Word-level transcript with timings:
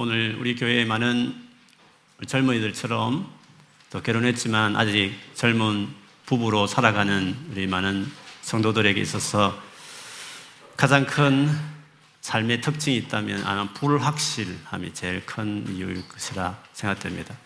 오늘 0.00 0.36
우리 0.38 0.54
교회에 0.54 0.84
많은 0.84 1.34
젊은이들처럼 2.24 3.28
또 3.90 4.00
결혼했지만 4.00 4.76
아직 4.76 5.12
젊은 5.34 5.88
부부로 6.24 6.68
살아가는 6.68 7.36
우리 7.50 7.66
많은 7.66 8.08
성도들에게 8.42 9.00
있어서 9.00 9.60
가장 10.76 11.04
큰 11.04 11.50
삶의 12.20 12.60
특징이 12.60 12.96
있다면 12.98 13.44
아마 13.44 13.72
불확실함이 13.72 14.94
제일 14.94 15.26
큰 15.26 15.66
이유일 15.74 16.06
것이라 16.06 16.62
생각됩니다. 16.74 17.36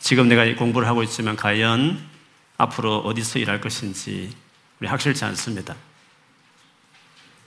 지금 0.00 0.26
내가 0.28 0.52
공부를 0.56 0.88
하고 0.88 1.04
있지만 1.04 1.36
과연 1.36 2.04
앞으로 2.56 2.98
어디서 3.02 3.38
일할 3.38 3.60
것인지 3.60 4.34
우리 4.80 4.88
확실치 4.88 5.24
않습니다. 5.24 5.76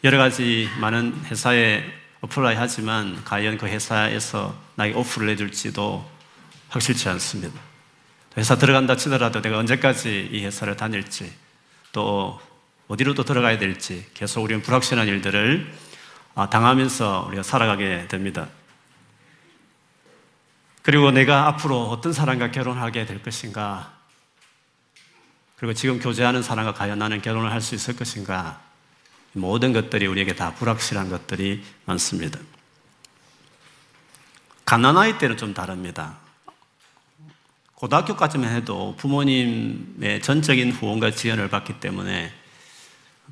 여러 0.04 0.20
가지 0.20 0.70
많은 0.80 1.26
회사에 1.26 1.84
apply 2.22 2.56
하지만 2.56 3.24
과연 3.24 3.58
그 3.58 3.66
회사에서 3.66 4.56
나에게 4.76 4.96
offer를 4.96 5.28
내줄지도 5.28 6.08
확실치 6.70 7.10
않습니다. 7.10 7.60
회사 8.38 8.56
들어간다 8.56 8.96
치더라도 8.96 9.42
내가 9.42 9.58
언제까지 9.58 10.30
이 10.32 10.46
회사를 10.46 10.78
다닐지 10.78 11.34
또 11.92 12.40
어디로 12.88 13.16
또 13.16 13.24
들어가야 13.24 13.58
될지 13.58 14.06
계속 14.14 14.44
우리는 14.44 14.62
불확실한 14.62 15.08
일들을 15.08 15.74
아, 16.36 16.48
당하면서 16.48 17.26
우리가 17.30 17.42
살아가게 17.42 18.08
됩니다. 18.08 18.48
그리고 20.84 21.10
내가 21.10 21.48
앞으로 21.48 21.86
어떤 21.86 22.14
사람과 22.14 22.52
결혼하게 22.52 23.08
될 23.08 23.24
것인가 23.24 23.94
그리고 25.56 25.74
지금 25.74 26.00
교제하는 26.00 26.44
사람과 26.44 26.76
과연 26.76 27.00
나는 27.00 27.20
결혼을 27.20 27.52
할 27.52 27.62
수 27.62 27.74
있을 27.74 27.96
것인가 27.96 28.67
모든 29.34 29.74
것들이 29.74 30.08
우리에게 30.08 30.36
다 30.36 30.54
불확실한 30.56 31.10
것들이 31.10 31.64
많습니다. 31.86 32.40
가난아이 34.66 35.18
때는 35.18 35.38
좀 35.38 35.54
다릅니다. 35.54 36.18
고등학교까지만 37.76 38.56
해도 38.56 38.96
부모님의 38.98 40.22
전적인 40.22 40.72
후원과 40.72 41.12
지원을 41.12 41.50
받기 41.50 41.80
때문에 41.80 42.34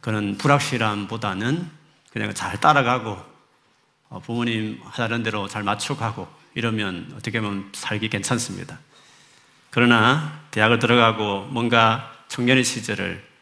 그런 0.02 0.38
불확실함보다는 0.38 1.70
그냥 2.12 2.34
잘 2.34 2.59
따라가고 2.59 3.18
어, 4.09 4.20
부모님 4.20 4.80
하자는 4.84 5.24
대로 5.24 5.48
잘 5.48 5.64
맞춰가고 5.64 6.28
이러면 6.54 7.12
어떻게 7.18 7.42
보면 7.42 7.72
살기 7.74 8.09
괜찮습니다. 8.09 8.80
그러나 9.72 10.42
대학을 10.52 10.80
들어가고 10.80 11.48
뭔가 11.48 12.14
청년의 12.30 12.64
시절을 12.64 13.34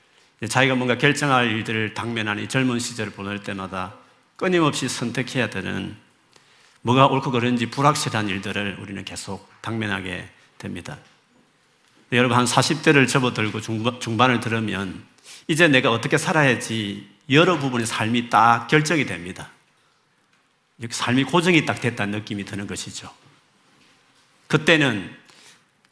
자기가 0.47 0.75
뭔가 0.75 0.97
결정할 0.97 1.51
일들을 1.51 1.93
당면하는 1.93 2.47
젊은 2.49 2.79
시절을 2.79 3.13
보낼 3.13 3.43
때마다 3.43 3.93
끊임없이 4.35 4.89
선택해야 4.89 5.49
되는 5.49 5.95
뭐가 6.81 7.07
옳고 7.07 7.31
그른지 7.31 7.67
불확실한 7.67 8.27
일들을 8.27 8.77
우리는 8.79 9.03
계속 9.05 9.49
당면하게 9.61 10.29
됩니다. 10.57 10.97
여러분 12.11 12.37
한 12.37 12.45
40대를 12.45 13.07
접어들고 13.07 13.61
중반, 13.99 14.29
을 14.29 14.39
들으면 14.39 15.03
이제 15.47 15.67
내가 15.67 15.91
어떻게 15.91 16.17
살아야지 16.17 17.09
여러 17.29 17.57
부분의 17.57 17.87
삶이 17.87 18.29
딱 18.29 18.67
결정이 18.67 19.05
됩니다. 19.05 19.49
삶이 20.89 21.23
고정이 21.23 21.65
딱 21.65 21.79
됐다는 21.79 22.19
느낌이 22.19 22.43
드는 22.43 22.67
것이죠. 22.67 23.09
그때는 24.47 25.15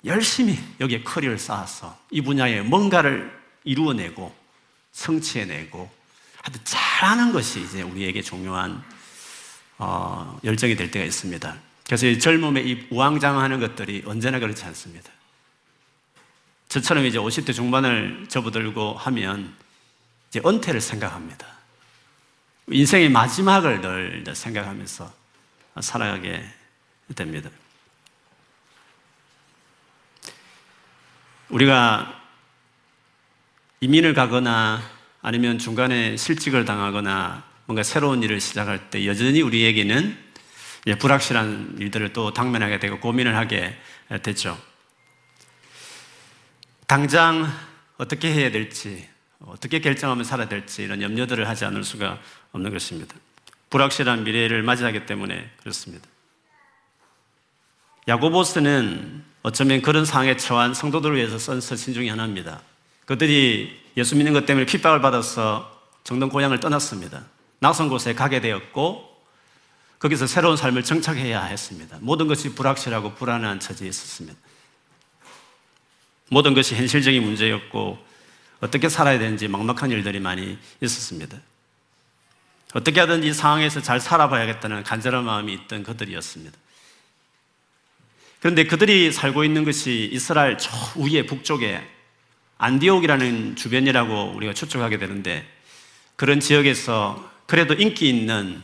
열심히 0.06 0.60
여기에 0.80 1.04
커리어를 1.04 1.40
쌓아서 1.40 1.98
이 2.10 2.22
분야에 2.22 2.62
뭔가를 2.62 3.41
이루어내고 3.64 4.36
성취해내고 4.92 5.90
하여튼 6.42 6.62
잘하는 6.64 7.32
것이 7.32 7.62
이제 7.62 7.82
우리에게 7.82 8.22
중요한 8.22 8.84
어, 9.78 10.40
열정이 10.44 10.76
될 10.76 10.92
때가 10.92 11.06
있습니다. 11.06 11.58
그래서 11.86 12.08
이 12.08 12.20
젊음의 12.20 12.68
이 12.68 12.88
우왕좌왕하는 12.90 13.60
것들이 13.60 14.04
언제나 14.06 14.40
그렇지 14.40 14.64
않습니다. 14.66 15.12
저처럼 16.70 17.06
이제 17.06 17.18
50대 17.18 17.54
중반을 17.54 18.28
접어들고 18.30 18.94
하면 18.94 19.54
이제 20.30 20.42
은퇴를 20.46 20.80
생각합니다. 20.80 21.46
인생의 22.70 23.10
마지막을 23.10 23.82
늘 23.82 24.24
생각하면서 24.34 25.12
살아가게 25.82 26.46
됩니다. 27.16 27.50
우리가 31.50 32.21
이민을 33.84 34.14
가거나 34.14 34.80
아니면 35.24 35.58
중간에 35.58 36.16
실직을 36.16 36.66
당하거나 36.66 37.44
뭔가 37.66 37.82
새로운 37.82 38.22
일을 38.22 38.40
시작할 38.40 38.92
때 38.92 39.08
여전히 39.08 39.42
우리에게는 39.42 40.16
불확실한 41.00 41.78
일들을 41.80 42.14
또 42.14 42.32
당면하게 42.32 42.78
되고 42.78 43.00
고민을 43.00 43.36
하게 43.36 43.76
되죠. 44.22 44.56
당장 46.86 47.52
어떻게 47.98 48.32
해야 48.32 48.52
될지, 48.52 49.08
어떻게 49.40 49.80
결정하면 49.80 50.26
살아야 50.26 50.48
될지 50.48 50.84
이런 50.84 51.02
염려들을 51.02 51.48
하지 51.48 51.66
않을 51.66 51.84
수가 51.84 52.20
없는 52.52 52.72
것입니다. 52.72 53.16
불확실한 53.72 54.26
미래를 54.26 54.62
맞이하기 54.62 55.08
때문에 55.08 55.50
그렇습니다. 55.58 56.08
야고보스는 58.08 59.24
어쩌면 59.42 59.82
그런 59.82 60.06
상황에 60.06 60.38
처한 60.38 60.76
성도들을 60.76 61.16
위해서 61.16 61.40
쓴 61.40 61.60
서신 61.60 61.96
중의 61.96 62.10
하나입니다. 62.10 62.62
그들이 63.12 63.78
예수 63.98 64.16
믿는 64.16 64.32
것 64.32 64.46
때문에 64.46 64.66
핍박을 64.66 65.02
받아서 65.02 65.70
정동 66.06 66.30
고향을 66.30 66.62
떠났습니다. 66.62 67.26
낯선 67.60 67.90
곳에 67.90 68.14
가게 68.14 68.40
되었고 68.40 69.06
거기서 70.00 70.28
새로운 70.28 70.56
삶을 70.56 70.86
정착해야 70.86 71.44
했습니다. 71.44 71.98
모든 72.00 72.30
것이 72.30 72.56
불확실하고 72.56 73.16
불안한 73.16 73.60
처지에 73.60 73.90
있었습니다. 73.90 74.40
모든 76.30 76.54
것이 76.54 76.74
현실적인 76.74 77.22
문제였고 77.22 78.00
어떻게 78.62 78.88
살아야 78.88 79.20
되는지 79.20 79.50
막막한 79.50 79.92
일들이 79.92 80.22
많이 80.22 80.58
있었습니다. 80.80 81.38
어떻게 82.74 83.02
하든지 83.02 83.28
이 83.28 83.34
상황에서 83.34 83.82
잘 83.82 84.00
살아봐야겠다는 84.00 84.84
간절한 84.84 85.26
마음이 85.26 85.52
있던 85.54 85.84
그들이었습니다. 85.84 86.58
그런데 88.40 88.64
그들이 88.64 89.12
살고 89.12 89.44
있는 89.44 89.66
것이 89.66 90.10
이스라엘 90.14 90.58
저 90.58 90.72
위에 90.96 91.26
북쪽에 91.26 92.00
안디옥이라는 92.62 93.56
주변이라고 93.56 94.34
우리가 94.36 94.54
추측하게 94.54 95.00
되는데 95.00 95.44
그런 96.16 96.40
지역에서 96.40 97.28
그래도 97.48 97.74
인기 97.74 98.08
있는 98.08 98.62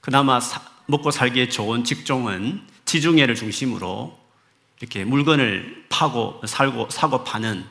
그나마 0.00 0.40
사, 0.40 0.60
먹고 0.86 1.12
살기에 1.12 1.48
좋은 1.48 1.84
직종은 1.84 2.60
지중해를 2.86 3.36
중심으로 3.36 4.18
이렇게 4.80 5.04
물건을 5.04 5.86
파고 5.88 6.42
살고 6.44 6.90
사고 6.90 7.22
파는 7.22 7.64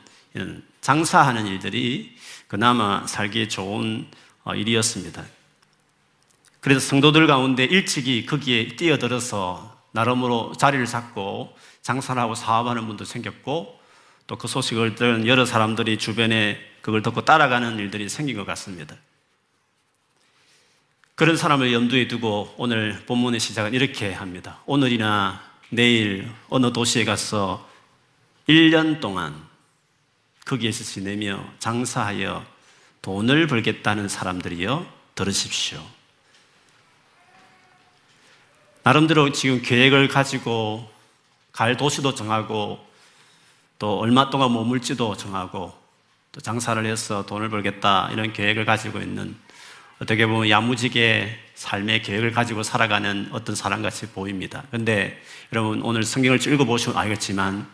장사하는 0.80 1.46
일들이 1.46 2.16
그나마 2.48 3.06
살기에 3.06 3.48
좋은 3.48 4.08
어, 4.44 4.54
일이었습니다. 4.54 5.22
그래서 6.60 6.80
성도들 6.80 7.26
가운데 7.26 7.64
일찍이 7.64 8.24
거기에 8.24 8.76
뛰어들어서 8.76 9.78
나름으로 9.92 10.54
자리를 10.56 10.86
잡고 10.86 11.54
장사를 11.82 12.20
하고 12.20 12.34
사업하는 12.34 12.86
분도 12.86 13.04
생겼고 13.04 13.79
또 14.30 14.36
그 14.36 14.46
소식을 14.46 14.94
들은 14.94 15.26
여러 15.26 15.44
사람들이 15.44 15.98
주변에 15.98 16.64
그걸 16.82 17.02
듣고 17.02 17.24
따라가는 17.24 17.80
일들이 17.80 18.08
생긴 18.08 18.36
것 18.36 18.46
같습니다. 18.46 18.94
그런 21.16 21.36
사람을 21.36 21.72
염두에 21.72 22.06
두고 22.06 22.54
오늘 22.56 23.02
본문의 23.06 23.40
시작은 23.40 23.74
이렇게 23.74 24.12
합니다. 24.12 24.60
오늘이나 24.66 25.42
내일 25.70 26.30
어느 26.48 26.72
도시에 26.72 27.04
가서 27.04 27.68
1년 28.48 29.00
동안 29.00 29.34
거기에서 30.44 30.84
지내며 30.84 31.44
장사하여 31.58 32.46
돈을 33.02 33.48
벌겠다는 33.48 34.08
사람들이여 34.08 34.86
들으십시오. 35.16 35.84
나름대로 38.84 39.32
지금 39.32 39.60
계획을 39.60 40.06
가지고 40.06 40.88
갈 41.50 41.76
도시도 41.76 42.14
정하고 42.14 42.89
또 43.80 43.98
얼마 43.98 44.28
동안 44.28 44.52
머물지도 44.52 45.16
정하고 45.16 45.72
또 46.32 46.40
장사를 46.40 46.84
해서 46.84 47.24
돈을 47.24 47.48
벌겠다 47.48 48.10
이런 48.12 48.32
계획을 48.32 48.66
가지고 48.66 49.00
있는 49.00 49.34
어떻게 50.02 50.26
보면 50.26 50.50
야무지게 50.50 51.34
삶의 51.54 52.02
계획을 52.02 52.32
가지고 52.32 52.62
살아가는 52.62 53.30
어떤 53.32 53.56
사람 53.56 53.82
같이 53.82 54.06
보입니다. 54.08 54.64
근데 54.70 55.18
여러분 55.52 55.80
오늘 55.80 56.02
성경을 56.02 56.46
읽어보시면 56.46 56.98
알겠지만 56.98 57.66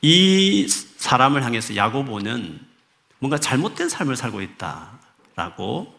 이 0.00 0.68
사람을 0.68 1.44
향해서 1.44 1.74
야고보는 1.74 2.60
뭔가 3.18 3.36
잘못된 3.38 3.88
삶을 3.88 4.14
살고 4.14 4.42
있다라고 4.42 5.92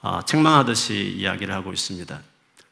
어, 0.00 0.20
책망하듯이 0.24 1.16
이야기를 1.18 1.52
하고 1.52 1.72
있습니다. 1.72 2.20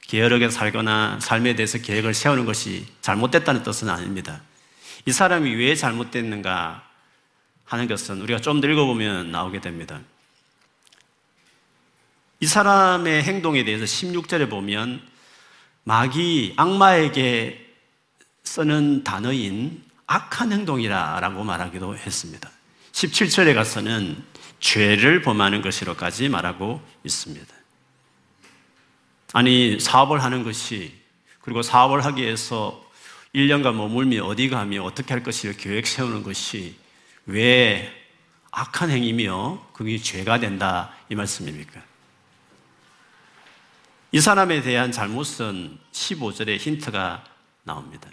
게으르게 0.02 0.48
살거나 0.48 1.18
삶에 1.20 1.56
대해서 1.56 1.78
계획을 1.78 2.14
세우는 2.14 2.44
것이 2.44 2.86
잘못됐다는 3.00 3.64
뜻은 3.64 3.88
아닙니다. 3.88 4.42
이 5.06 5.12
사람이 5.12 5.55
왜 5.55 5.75
잘못됐는가 5.75 6.85
하는 7.64 7.88
것은 7.88 8.20
우리가 8.23 8.41
좀 8.41 8.61
더 8.61 8.69
읽어보면 8.69 9.31
나오게 9.31 9.61
됩니다. 9.61 10.00
이 12.41 12.47
사람의 12.47 13.23
행동에 13.23 13.64
대해서 13.64 13.85
16절에 13.85 14.50
보면 14.50 15.00
마귀 15.85 16.55
악마에게 16.56 17.64
쓰는 18.43 19.05
단어인 19.05 19.82
악한 20.06 20.53
행동이라고 20.53 21.44
말하기도 21.44 21.97
했습니다. 21.97 22.50
17절에 22.93 23.55
가서는 23.55 24.23
죄를 24.61 25.23
범하는 25.23 25.62
것이라까지 25.62 26.29
말하고 26.29 26.82
있습니다. 27.05 27.55
아니, 29.32 29.79
사업을 29.79 30.23
하는 30.23 30.44
것이, 30.44 30.94
그리고 31.41 31.62
사업을 31.62 32.05
하기 32.05 32.23
위해서 32.23 32.86
1년간 33.37 33.75
머물며 33.75 34.25
어디 34.25 34.49
가며 34.49 34.83
어떻게 34.83 35.12
할 35.12 35.23
것을 35.23 35.59
계획 35.59 35.87
세우는 35.87 36.23
것이 36.23 36.75
왜 37.27 37.93
악한 38.50 38.91
행위며 38.91 39.69
그게 39.75 39.99
죄가 39.99 40.41
된다 40.41 40.94
이 41.11 41.15
말씀입니까? 41.15 41.83
이 44.12 44.21
사람에 44.21 44.62
대한 44.62 44.91
잘못은 44.91 45.77
15절에 45.93 46.59
힌트가 46.59 47.25
나옵니다. 47.65 48.09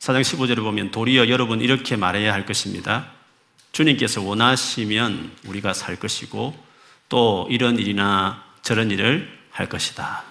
사장 0.00 0.20
15절에 0.20 0.56
보면 0.56 0.90
도리어 0.90 1.30
여러분 1.30 1.62
이렇게 1.62 1.96
말해야 1.96 2.34
할 2.34 2.44
것입니다. 2.44 3.10
주님께서 3.72 4.20
원하시면 4.20 5.32
우리가 5.46 5.72
살 5.72 5.96
것이고 5.96 6.54
또 7.08 7.48
이런 7.50 7.78
일이나 7.78 8.44
저런 8.60 8.90
일을 8.90 9.32
할 9.50 9.70
것이다. 9.70 10.25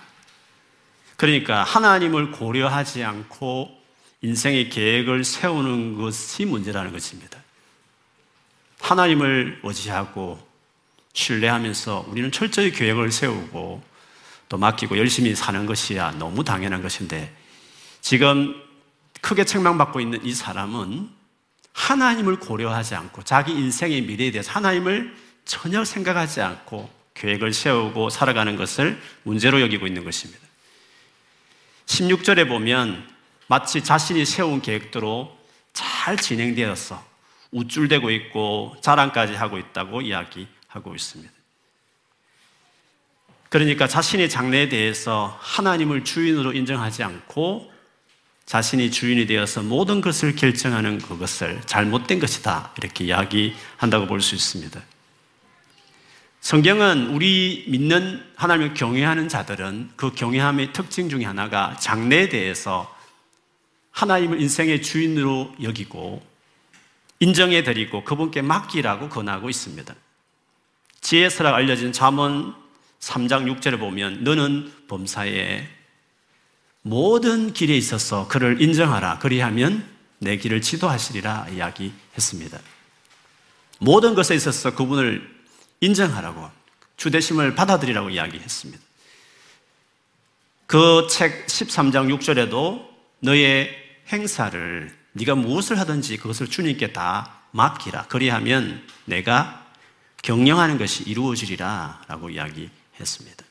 그러니까 1.16 1.64
하나님을 1.64 2.32
고려하지 2.32 3.04
않고 3.04 3.76
인생의 4.22 4.70
계획을 4.70 5.24
세우는 5.24 5.96
것이 5.98 6.46
문제라는 6.46 6.92
것입니다. 6.92 7.40
하나님을 8.80 9.62
의지하고 9.64 10.40
신뢰하면서 11.14 12.08
우리는 12.10 12.32
철저히 12.32 12.72
계획을 12.72 13.12
세우고 13.12 13.82
또 14.50 14.58
맡기고 14.58 14.98
열심히 14.98 15.34
사는 15.34 15.66
것이야 15.66 16.12
너무 16.20 16.44
당연한 16.44 16.82
것인데 16.82 17.34
지금 18.02 18.56
크게 19.22 19.46
책망받고 19.46 20.02
있는 20.02 20.24
이 20.24 20.34
사람은 20.34 21.10
하나님을 21.74 22.40
고려하지 22.40 22.96
않고 22.96 23.24
자기 23.24 23.54
인생의 23.54 24.02
미래에 24.04 24.32
대해서 24.32 24.52
하나님을 24.52 25.16
전혀 25.46 25.84
생각하지 25.84 26.42
않고 26.42 26.90
계획을 27.16 27.54
세우고 27.54 28.10
살아가는 28.10 28.56
것을 28.56 29.00
문제로 29.24 29.62
여기고 29.62 29.88
있는 29.88 30.04
것입니다. 30.04 30.45
16절에 31.86 32.48
보면 32.48 33.08
마치 33.48 33.84
자신이 33.84 34.26
세운 34.26 34.62
계획대로 34.62 35.38
잘 35.74 36.18
진행되어서 36.18 37.04
우쭐대고 37.52 38.12
있고 38.12 38.76
자랑까지 38.82 39.34
하고 39.34 39.58
있다고 39.58 40.02
이야기하고 40.02 40.96
있습니다. 40.96 41.32
그러니까 43.50 43.88
자신의 43.88 44.30
장래에 44.30 44.68
대해서 44.70 45.38
하나님을 45.42 46.04
주인으로 46.04 46.54
인정하지 46.54 47.04
않고 47.04 47.72
자신이 48.46 48.92
주인이 48.92 49.26
되어서 49.26 49.64
모든 49.64 50.02
것을 50.02 50.36
결정하는 50.36 51.00
그것을 51.00 51.62
잘못된 51.66 52.20
것이다. 52.20 52.74
이렇게 52.78 53.06
이야기한다고 53.06 54.08
볼 54.08 54.22
수 54.22 54.36
있습니다. 54.36 54.82
성경은 56.46 57.08
우리 57.08 57.66
믿는 57.70 58.24
하나님을 58.36 58.76
경외하는 58.76 59.30
자들은 59.30 59.90
그 59.96 60.14
경외함의 60.14 60.74
특징 60.74 61.10
중에 61.10 61.26
하나가 61.26 61.76
장래에 61.78 62.30
대해서 62.30 62.96
하나님을 63.90 64.40
인생의 64.40 64.84
주인으로 64.84 65.56
여기고 65.64 66.24
인정해 67.20 67.64
드리고 67.64 68.04
그분께 68.04 68.44
맡기라고 68.44 69.10
권하고 69.10 69.50
있습니다. 69.50 69.96
지혜서라 71.02 71.56
알려진 71.56 71.92
잠언 71.92 72.54
3장 73.00 73.52
6절에 73.60 73.80
보면 73.80 74.24
너는 74.24 74.72
범사에 74.88 75.68
모든 76.84 77.54
길에 77.54 77.76
있어서 77.76 78.28
그를 78.28 78.62
인정하라. 78.62 79.18
그리하면 79.18 79.84
내 80.20 80.38
길을 80.38 80.62
지도하시리라 80.62 81.48
이야기했습니다. 81.56 82.60
모든 83.80 84.14
것에 84.14 84.36
있어서 84.36 84.76
그분을 84.76 85.35
인정하라고 85.82 86.50
주대심을 86.98 87.56
받아들이라고 87.56 88.10
이야기했습니다. 88.10 88.84
그 90.68 91.08
책 91.10 91.46
13장 91.48 92.18
6절에도 92.18 92.88
너의 93.20 93.76
행사를 94.12 94.96
네가 95.14 95.36
무엇을 95.36 95.80
하든지 95.80 96.18
그것을 96.18 96.48
주님께 96.48 96.94
다 96.94 97.42
맡기라. 97.52 98.08
그리하면 98.08 98.86
내가 99.06 99.66
경영하는 100.22 100.78
것이 100.78 101.04
이루어지리라 101.04 102.02
라고 102.08 102.30
이야기했습니다. 102.30 103.46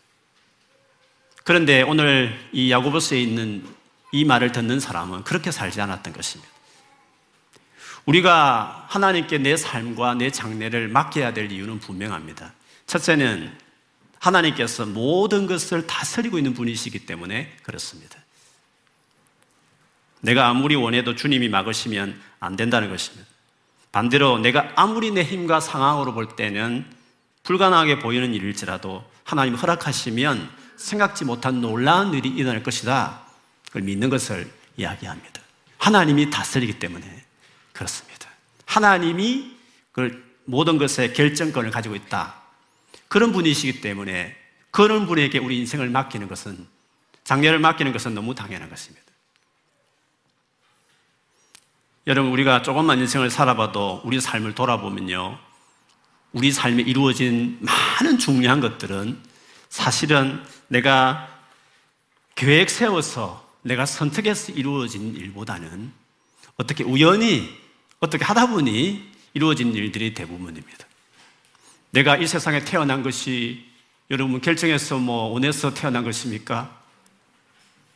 그런데 1.45 1.83
오늘 1.83 2.39
이 2.53 2.71
야고보스에 2.71 3.21
있는 3.21 3.67
이 4.13 4.25
말을 4.25 4.53
듣는 4.53 4.81
사람은 4.81 5.25
그렇게 5.25 5.51
살지 5.51 5.81
않았던 5.81 6.13
것입니다. 6.13 6.54
우리가 8.07 8.87
하나님께 8.89 9.39
내 9.39 9.57
삶과 9.57 10.15
내 10.15 10.31
장래를 10.31 10.89
맡겨야 10.89 11.33
될 11.33 11.51
이유는 11.51 11.81
분명합니다. 11.81 12.53
첫째는 12.87 13.57
하나님께서 14.19 14.87
모든 14.87 15.47
것을 15.47 15.87
다스리고 15.87 16.39
있는 16.39 16.55
분이시기 16.55 17.07
때문에 17.07 17.57
그렇습니다. 17.63 18.19
내가 20.21 20.49
아무리 20.49 20.75
원해도 20.75 21.15
주님이 21.15 21.49
막으시면 21.49 22.21
안 22.41 22.57
된다는 22.57 22.89
것입니다. 22.89 23.27
반대로 23.93 24.39
내가 24.39 24.73
아무리 24.75 25.11
내 25.11 25.23
힘과 25.23 25.61
상황으로 25.61 26.15
볼 26.15 26.35
때는 26.37 26.85
불가능하게 27.43 27.99
보이는 27.99 28.35
일일지라도 28.35 29.05
하나님 29.23 29.55
허락하시면 29.55 30.51
생각지 30.77 31.25
못한 31.25 31.61
놀라운 31.61 32.15
일이 32.15 32.29
일어날 32.29 32.63
것이다. 32.63 33.21
그걸 33.67 33.83
믿는 33.83 34.09
것을 34.09 34.51
이야기합니다. 34.77 35.41
하나님이 35.79 36.31
다스리기 36.31 36.79
때문에 36.79 37.24
그렇습니다. 37.75 38.31
하나님이 38.65 39.55
그 39.93 40.25
모든 40.47 40.79
것의 40.79 41.13
결정권을 41.13 41.71
가지고 41.71 41.95
있다. 41.95 42.37
그런 43.09 43.33
분이시기 43.33 43.83
때문에 43.83 44.35
그런 44.71 45.07
분에게 45.07 45.39
우리 45.39 45.59
인생을 45.59 45.91
맡기는 45.91 46.27
것은 46.29 46.67
장례를 47.25 47.59
맡기는 47.59 47.93
것은 47.93 48.15
너무 48.15 48.35
당연한 48.35 48.71
것입니다. 48.71 49.05
여러분 52.07 52.33
우리가 52.33 52.63
조금만 52.63 52.99
인생을 52.99 53.31
살아봐도 53.31 54.03
우리 54.05 54.21
삶을 54.21 54.55
돌아보면요. 54.55 55.39
우리 56.33 56.53
삶에 56.53 56.83
이루어진 56.83 57.59
많은 57.61 58.19
중요한 58.19 58.61
것들은 58.61 59.19
사실은 59.69 60.43
내가 60.69 61.29
계획 62.35 62.69
세워서 62.69 63.49
내가 63.63 63.87
선택해서 63.87 64.53
이루어진 64.53 65.15
일보다는 65.15 65.93
어떻게 66.57 66.85
우연히 66.85 67.64
어떻게 68.05 68.25
하다 68.25 68.47
보니 68.47 69.03
이루어진 69.33 69.75
일들이 69.75 70.13
대부분입니다. 70.13 70.87
내가 71.91 72.17
이 72.17 72.27
세상에 72.27 72.65
태어난 72.65 73.03
것이 73.03 73.65
여러분 74.11 74.41
결정해서 74.41 74.99
뭐 74.99 75.29
원해서 75.29 75.73
태어난 75.73 76.05
것입니까? 76.05 76.83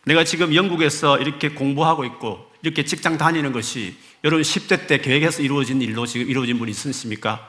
내가 0.05 0.25
지금 0.25 0.55
영국에서 0.55 1.19
이렇게 1.19 1.51
공부하고 1.51 2.05
있고 2.07 2.51
이렇게 2.63 2.85
직장 2.85 3.19
다니는 3.19 3.53
것이 3.53 3.97
여러분 4.25 4.43
10대 4.43 4.87
때 4.87 4.99
계획해서 4.99 5.43
이루어진 5.43 5.83
일로 5.83 6.07
지금 6.07 6.29
이루어진 6.29 6.59
분이 6.59 6.71
있으십니까? 6.71 7.47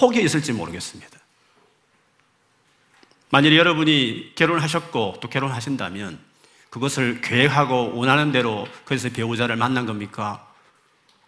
혹이 0.00 0.22
있을지 0.22 0.52
모르겠습니다. 0.52 1.18
만일 3.30 3.54
여러분이 3.54 4.32
결혼하셨고 4.34 5.18
또 5.20 5.28
결혼하신다면 5.28 6.18
그것을 6.70 7.20
계획하고 7.20 7.94
원하는 7.94 8.32
대로 8.32 8.66
그래서 8.86 9.10
배우자를 9.10 9.56
만난 9.56 9.84
겁니까? 9.84 10.47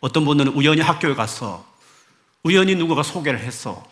어떤 0.00 0.25
분은 0.25 0.49
우연히 0.49 0.80
학교에 0.80 1.14
가서 1.14 1.66
우연히 2.42 2.75
누구가 2.75 3.02
소개를 3.02 3.40
했어. 3.40 3.87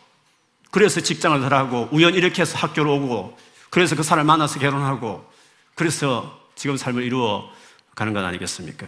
그래서 0.71 1.01
직장을 1.01 1.39
들어가고 1.41 1.89
우연히 1.93 2.19
이렇게 2.19 2.43
해서 2.43 2.59
학교로 2.59 2.97
오고 2.97 3.39
그래서 3.71 3.95
그 3.97 4.03
사람을 4.03 4.27
만나서 4.27 4.59
결혼하고 4.59 5.31
그래서 5.75 6.41
지금 6.55 6.77
삶을 6.77 7.03
이루어 7.03 7.51
가는 7.95 8.13
것 8.13 8.25
아니겠습니까? 8.25 8.87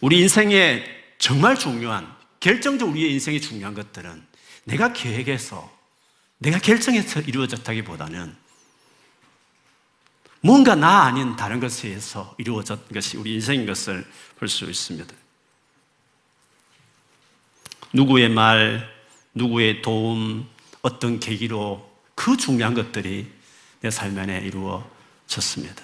우리 0.00 0.20
인생에 0.20 0.84
정말 1.18 1.58
중요한 1.58 2.14
결정적 2.40 2.88
우리의 2.88 3.12
인생에 3.12 3.38
중요한 3.40 3.74
것들은 3.74 4.26
내가 4.64 4.92
계획해서 4.92 5.70
내가 6.38 6.58
결정해서 6.58 7.20
이루어졌다기보다는 7.20 8.36
뭔가 10.40 10.74
나 10.74 11.02
아닌 11.04 11.36
다른 11.36 11.60
것에 11.60 11.88
의해서 11.88 12.34
이루어졌던 12.38 12.88
것이 12.92 13.16
우리 13.16 13.34
인생인 13.34 13.64
것을 13.64 14.04
볼 14.38 14.48
수 14.48 14.68
있습니다. 14.68 15.21
누구의 17.92 18.28
말, 18.28 18.88
누구의 19.34 19.82
도움, 19.82 20.48
어떤 20.82 21.20
계기로 21.20 21.90
그 22.14 22.36
중요한 22.36 22.74
것들이 22.74 23.30
내 23.80 23.90
삶 23.90 24.16
안에 24.16 24.38
이루어졌습니다. 24.40 25.82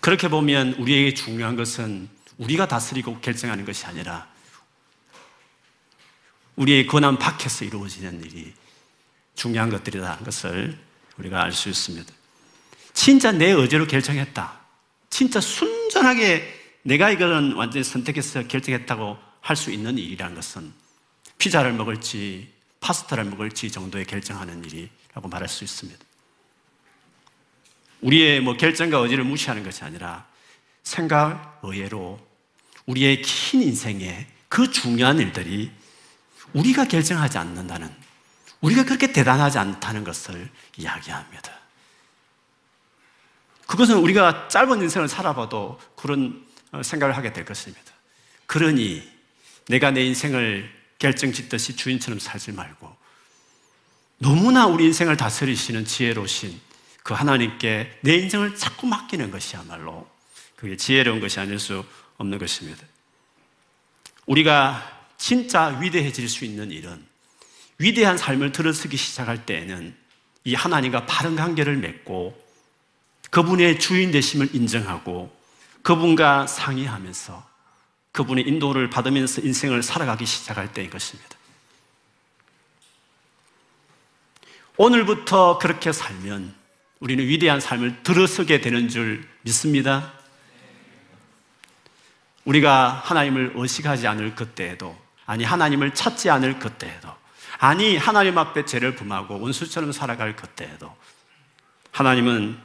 그렇게 0.00 0.28
보면 0.28 0.74
우리에게 0.74 1.14
중요한 1.14 1.56
것은 1.56 2.08
우리가 2.38 2.68
다스리고 2.68 3.18
결정하는 3.20 3.64
것이 3.64 3.84
아니라 3.84 4.28
우리의 6.56 6.86
권한 6.86 7.18
밖에서 7.18 7.64
이루어지는 7.64 8.24
일이 8.24 8.52
중요한 9.34 9.70
것들이라는 9.70 10.24
것을 10.24 10.78
우리가 11.18 11.42
알 11.42 11.52
수 11.52 11.68
있습니다. 11.68 12.12
진짜 12.92 13.32
내 13.32 13.50
의지로 13.50 13.86
결정했다. 13.86 14.60
진짜 15.10 15.40
순전하게 15.40 16.54
내가 16.82 17.10
이거는 17.10 17.54
완전히 17.54 17.84
선택해서 17.84 18.46
결정했다고 18.46 19.27
할 19.48 19.56
수 19.56 19.70
있는 19.70 19.96
일이라는 19.96 20.34
것은 20.34 20.74
피자를 21.38 21.72
먹을지 21.72 22.52
파스타를 22.80 23.24
먹을지 23.24 23.70
정도의 23.70 24.04
결정하는 24.04 24.62
일이라고 24.62 25.26
말할 25.26 25.48
수 25.48 25.64
있습니다. 25.64 25.98
우리의 28.02 28.42
뭐 28.42 28.58
결정과 28.58 28.98
의지를 28.98 29.24
무시하는 29.24 29.64
것이 29.64 29.82
아니라 29.84 30.26
생각 30.82 31.60
의외로 31.62 32.20
우리의 32.84 33.22
긴 33.22 33.62
인생에 33.62 34.26
그 34.50 34.70
중요한 34.70 35.18
일들이 35.18 35.72
우리가 36.52 36.84
결정하지 36.84 37.38
않는다는 37.38 37.90
우리가 38.60 38.84
그렇게 38.84 39.12
대단하지 39.12 39.58
않다는 39.58 40.04
것을 40.04 40.50
이야기합니다. 40.76 41.52
그것은 43.66 43.96
우리가 43.96 44.48
짧은 44.48 44.82
인생을 44.82 45.08
살아봐도 45.08 45.80
그런 45.96 46.46
어, 46.70 46.82
생각을 46.82 47.16
하게 47.16 47.32
될 47.32 47.46
것입니다. 47.46 47.94
그러니 48.44 49.17
내가 49.68 49.90
내 49.90 50.04
인생을 50.04 50.70
결정 50.98 51.32
짓듯이 51.32 51.76
주인처럼 51.76 52.18
살지 52.18 52.52
말고 52.52 52.96
너무나 54.18 54.66
우리 54.66 54.84
인생을 54.86 55.16
다스리시는 55.16 55.84
지혜로우신 55.84 56.60
그 57.02 57.14
하나님께 57.14 58.00
내 58.02 58.16
인생을 58.16 58.56
자꾸 58.56 58.86
맡기는 58.86 59.30
것이야말로 59.30 60.08
그게 60.56 60.76
지혜로운 60.76 61.20
것이 61.20 61.38
아닐 61.38 61.58
수 61.58 61.84
없는 62.16 62.38
것입니다. 62.38 62.84
우리가 64.26 65.06
진짜 65.16 65.78
위대해질 65.80 66.28
수 66.28 66.44
있는 66.44 66.70
일은 66.70 67.04
위대한 67.78 68.18
삶을 68.18 68.52
들어서기 68.52 68.96
시작할 68.96 69.46
때에는 69.46 69.96
이 70.44 70.54
하나님과 70.54 71.06
바른 71.06 71.36
관계를 71.36 71.76
맺고 71.76 72.46
그분의 73.30 73.78
주인 73.78 74.10
되심을 74.10 74.54
인정하고 74.54 75.34
그분과 75.82 76.46
상의하면서 76.46 77.47
그분의 78.12 78.46
인도를 78.48 78.90
받으면서 78.90 79.42
인생을 79.42 79.82
살아가기 79.82 80.26
시작할 80.26 80.72
때인 80.72 80.90
것입니다. 80.90 81.36
오늘부터 84.76 85.58
그렇게 85.58 85.92
살면 85.92 86.54
우리는 87.00 87.24
위대한 87.26 87.60
삶을 87.60 88.02
들어서게 88.02 88.60
되는 88.60 88.88
줄 88.88 89.28
믿습니다. 89.42 90.12
우리가 92.44 93.02
하나님을 93.04 93.52
의식하지 93.54 94.06
않을 94.06 94.34
그때에도, 94.34 94.96
아니, 95.26 95.44
하나님을 95.44 95.94
찾지 95.94 96.30
않을 96.30 96.58
그때에도, 96.58 97.14
아니, 97.58 97.96
하나님 97.96 98.38
앞에 98.38 98.64
죄를 98.64 98.94
범하고 98.94 99.40
원수처럼 99.40 99.92
살아갈 99.92 100.34
그때에도, 100.34 100.96
하나님은 101.92 102.58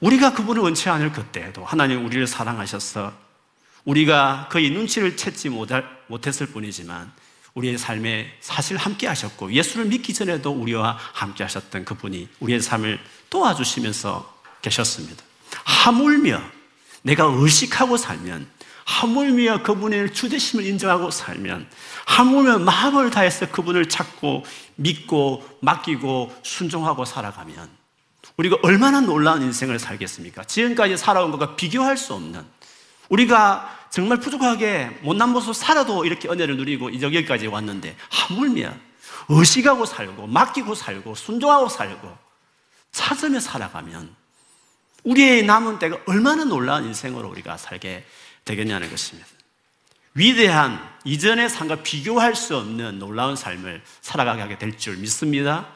우리가 0.00 0.32
그분을 0.32 0.62
원치 0.62 0.88
않을 0.88 1.12
그때에도 1.12 1.64
하나님 1.64 2.06
우리를 2.06 2.26
사랑하셔서 2.26 3.12
우리가 3.84 4.48
그의 4.50 4.70
눈치를 4.70 5.16
채지 5.16 5.48
못했을 6.08 6.46
뿐이지만 6.46 7.12
우리의 7.54 7.78
삶에 7.78 8.32
사실 8.40 8.76
함께 8.76 9.06
하셨고 9.06 9.52
예수를 9.52 9.86
믿기 9.86 10.14
전에도 10.14 10.52
우리와 10.52 10.98
함께 11.12 11.42
하셨던 11.44 11.84
그분이 11.84 12.28
우리의 12.40 12.60
삶을 12.60 13.00
도와주시면서 13.28 14.40
계셨습니다. 14.62 15.22
하물며 15.64 16.40
내가 17.02 17.24
의식하고 17.24 17.96
살면 17.96 18.46
하물며 18.84 19.62
그분의 19.62 20.12
주대심을 20.12 20.66
인정하고 20.66 21.10
살면 21.10 21.68
하물며 22.06 22.58
마음을 22.58 23.10
다해서 23.10 23.50
그분을 23.50 23.88
찾고 23.88 24.44
믿고 24.76 25.58
맡기고 25.60 26.34
순종하고 26.42 27.04
살아가면 27.04 27.68
우리가 28.36 28.58
얼마나 28.62 29.00
놀라운 29.00 29.42
인생을 29.42 29.78
살겠습니까? 29.78 30.44
지금까지 30.44 30.96
살아온 30.96 31.30
것과 31.30 31.56
비교할 31.56 31.96
수 31.96 32.14
없는 32.14 32.44
우리가 33.10 33.88
정말 33.90 34.18
부족하게 34.18 34.98
못난 35.02 35.30
모습 35.30 35.54
살아도 35.54 36.04
이렇게 36.04 36.28
은혜를 36.28 36.56
누리고 36.56 37.00
여기까지 37.00 37.48
왔는데 37.48 37.96
하물며 38.08 38.72
의식하고 39.28 39.84
살고 39.84 40.26
맡기고 40.28 40.74
살고 40.74 41.14
순종하고 41.14 41.68
살고 41.68 42.16
찾으며 42.92 43.40
살아가면 43.40 44.14
우리의 45.04 45.44
남은 45.44 45.78
때가 45.78 45.98
얼마나 46.06 46.44
놀라운 46.44 46.84
인생으로 46.84 47.28
우리가 47.28 47.56
살게 47.56 48.04
되겠냐는 48.44 48.90
것입니다. 48.90 49.28
위대한 50.14 50.80
이전의 51.04 51.48
삶과 51.48 51.82
비교할 51.82 52.34
수 52.34 52.56
없는 52.56 52.98
놀라운 52.98 53.36
삶을 53.36 53.82
살아가게 54.02 54.58
될 54.58 54.76
줄 54.76 54.96
믿습니다. 54.96 55.68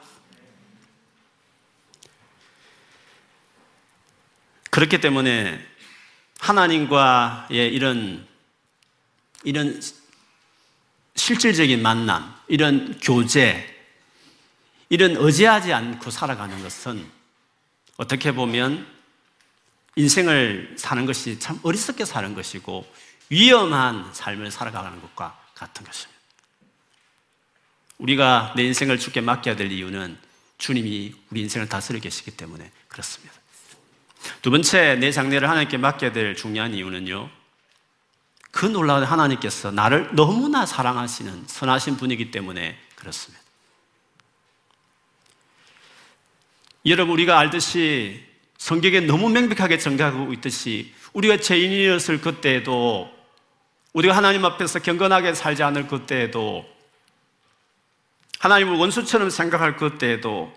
그렇기 4.70 5.00
때문에 5.00 5.64
하나님과의 6.44 7.72
이런, 7.72 8.26
이런 9.44 9.80
실질적인 11.14 11.80
만남, 11.80 12.34
이런 12.48 12.98
교제, 13.00 13.74
이런 14.90 15.16
의지하지 15.16 15.72
않고 15.72 16.10
살아가는 16.10 16.62
것은 16.62 17.10
어떻게 17.96 18.32
보면 18.32 18.86
인생을 19.96 20.74
사는 20.76 21.06
것이 21.06 21.38
참 21.38 21.58
어리석게 21.62 22.04
사는 22.04 22.34
것이고 22.34 22.86
위험한 23.30 24.12
삶을 24.12 24.50
살아가는 24.50 25.00
것과 25.00 25.40
같은 25.54 25.86
것입니다. 25.86 26.20
우리가 27.96 28.52
내 28.54 28.64
인생을 28.64 28.98
주께 28.98 29.22
맡겨야 29.22 29.56
될 29.56 29.72
이유는 29.72 30.18
주님이 30.58 31.14
우리 31.30 31.40
인생을 31.40 31.70
다스리고 31.70 32.02
계시기 32.02 32.32
때문에 32.32 32.70
그렇습니다. 32.88 33.43
두 34.42 34.50
번째, 34.50 34.96
내 34.96 35.10
장래를 35.10 35.48
하나님께 35.48 35.76
맡겨야 35.76 36.12
될 36.12 36.36
중요한 36.36 36.74
이유는요. 36.74 37.30
그 38.50 38.66
놀라운 38.66 39.02
하나님께서 39.02 39.70
나를 39.70 40.10
너무나 40.12 40.64
사랑하시는 40.64 41.44
선하신 41.46 41.96
분이기 41.96 42.30
때문에 42.30 42.78
그렇습니다. 42.94 43.42
여러분, 46.86 47.14
우리가 47.14 47.38
알듯이 47.38 48.24
성경에 48.58 49.00
너무 49.00 49.28
명백하게 49.28 49.78
정하고 49.78 50.32
있듯이 50.34 50.92
우리가 51.12 51.38
죄인이었을 51.38 52.20
그때에도 52.20 53.10
우리가 53.92 54.16
하나님 54.16 54.44
앞에서 54.44 54.80
경건하게 54.80 55.34
살지 55.34 55.62
않을 55.62 55.86
그때에도 55.86 56.64
하나님을 58.40 58.76
원수처럼 58.76 59.30
생각할 59.30 59.76
그때에도 59.76 60.52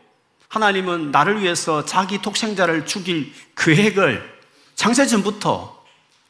하나님은 0.50 1.12
나를 1.12 1.42
위해서 1.42 1.86
자기 1.86 2.22
독생자를 2.22 2.86
죽일 2.86 3.34
계획을 3.58 4.40
창세 4.76 5.06
전부터 5.06 5.86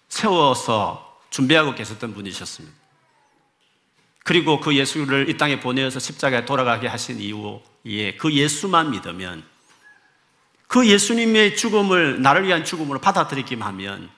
세워서 0.10 1.20
준비하고 1.30 1.76
계셨던 1.76 2.14
분이셨습니다. 2.14 2.76
그리고 4.24 4.60
그 4.60 4.76
예수를 4.76 5.30
이 5.30 5.38
땅에 5.38 5.60
보내어서 5.60 6.00
십자가에 6.00 6.46
돌아가게 6.46 6.88
하신 6.88 7.20
이후에 7.20 8.16
그 8.18 8.34
예수만 8.34 8.92
믿으면 8.92 9.44
그 10.68 10.88
예수님의 10.88 11.56
죽음을 11.56 12.22
나를 12.22 12.46
위한 12.46 12.66
죽음으로 12.66 13.00
받아들이기만 13.00 13.68
하면 13.70 14.10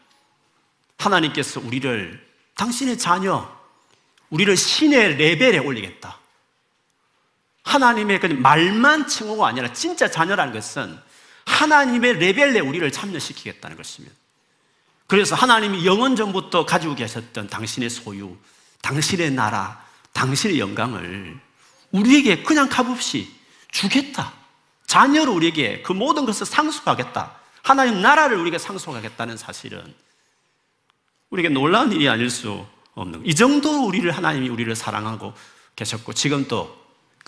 하나님께서 0.98 1.60
우리를 1.60 2.27
당신의 2.56 2.98
자녀, 2.98 3.50
우리를 4.29 4.56
신의 4.58 5.15
레벨에 5.18 5.60
올리겠다. 5.60 6.18
하나님의 7.69 8.19
그 8.19 8.25
말만 8.25 9.07
칭호가 9.07 9.47
아니라 9.47 9.71
진짜 9.73 10.09
자녀라는 10.09 10.53
것은 10.53 10.97
하나님의 11.45 12.13
레벨에 12.13 12.59
우리를 12.59 12.91
참여시키겠다는 12.91 13.77
것입니다. 13.77 14.15
그래서 15.05 15.35
하나님이 15.35 15.85
영원 15.85 16.15
전부터 16.15 16.65
가지고 16.65 16.95
계셨던 16.95 17.47
당신의 17.47 17.91
소유, 17.91 18.35
당신의 18.81 19.31
나라, 19.31 19.83
당신의 20.13 20.59
영광을 20.59 21.39
우리에게 21.91 22.41
그냥 22.41 22.69
값없이 22.69 23.31
주겠다. 23.71 24.33
자녀로 24.88 25.33
우리에게 25.33 25.83
그 25.83 25.91
모든 25.91 26.25
것을 26.25 26.47
상속하겠다. 26.47 27.35
하나님 27.61 28.01
나라를 28.01 28.38
우리에게 28.38 28.57
상속하겠다는 28.57 29.38
사실은 29.38 29.93
우리에게 31.29 31.49
놀라운 31.49 31.91
일이 31.91 32.09
아닐 32.09 32.31
수 32.31 32.65
없는 32.95 33.25
이 33.27 33.35
정도로 33.35 33.83
우리를 33.85 34.09
하나님이 34.09 34.49
우리를 34.49 34.75
사랑하고 34.75 35.33
계셨고 35.75 36.13
지금도 36.13 36.78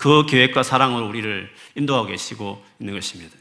그 0.02 0.26
계획과 0.26 0.64
사랑으로 0.64 1.06
우리를 1.06 1.54
인도하고 1.76 2.08
계시고 2.08 2.60
있는 2.80 2.92
것입니다. 2.94 3.36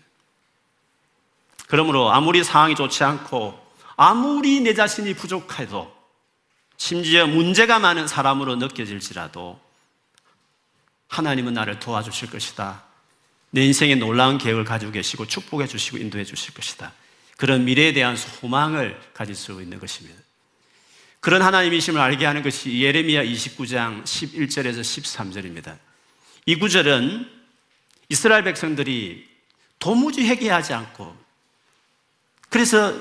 그러므로 1.65 2.11
아무리 2.11 2.43
상황이 2.43 2.75
좋지 2.75 3.03
않고 3.03 3.59
아무리 3.95 4.61
내 4.61 4.75
자신이 4.75 5.15
부족해도 5.15 5.91
심지어 6.77 7.25
문제가 7.25 7.79
많은 7.79 8.07
사람으로 8.07 8.57
느껴질지라도 8.57 9.59
하나님은 11.07 11.55
나를 11.55 11.79
도와주실 11.79 12.29
것이다. 12.29 12.83
내 13.49 13.65
인생에 13.65 13.95
놀라운 13.95 14.37
계획을 14.37 14.63
가지고 14.63 14.91
계시고 14.91 15.25
축복해 15.25 15.65
주시고 15.65 15.97
인도해 15.97 16.23
주실 16.23 16.53
것이다. 16.53 16.93
그런 17.37 17.65
미래에 17.65 17.91
대한 17.91 18.15
소망을 18.15 19.01
가질 19.15 19.33
수 19.33 19.63
있는 19.63 19.79
것입니다. 19.79 20.21
그런 21.21 21.41
하나님이심을 21.41 21.99
알게 21.99 22.27
하는 22.27 22.43
것이 22.43 22.83
예레미야 22.83 23.23
29장 23.23 24.03
11절에서 24.03 24.81
13절입니다. 24.81 25.90
이 26.45 26.55
구절은 26.57 27.29
이스라엘 28.09 28.43
백성들이 28.43 29.29
도무지 29.79 30.27
회개하지 30.27 30.73
않고 30.73 31.15
그래서 32.49 32.93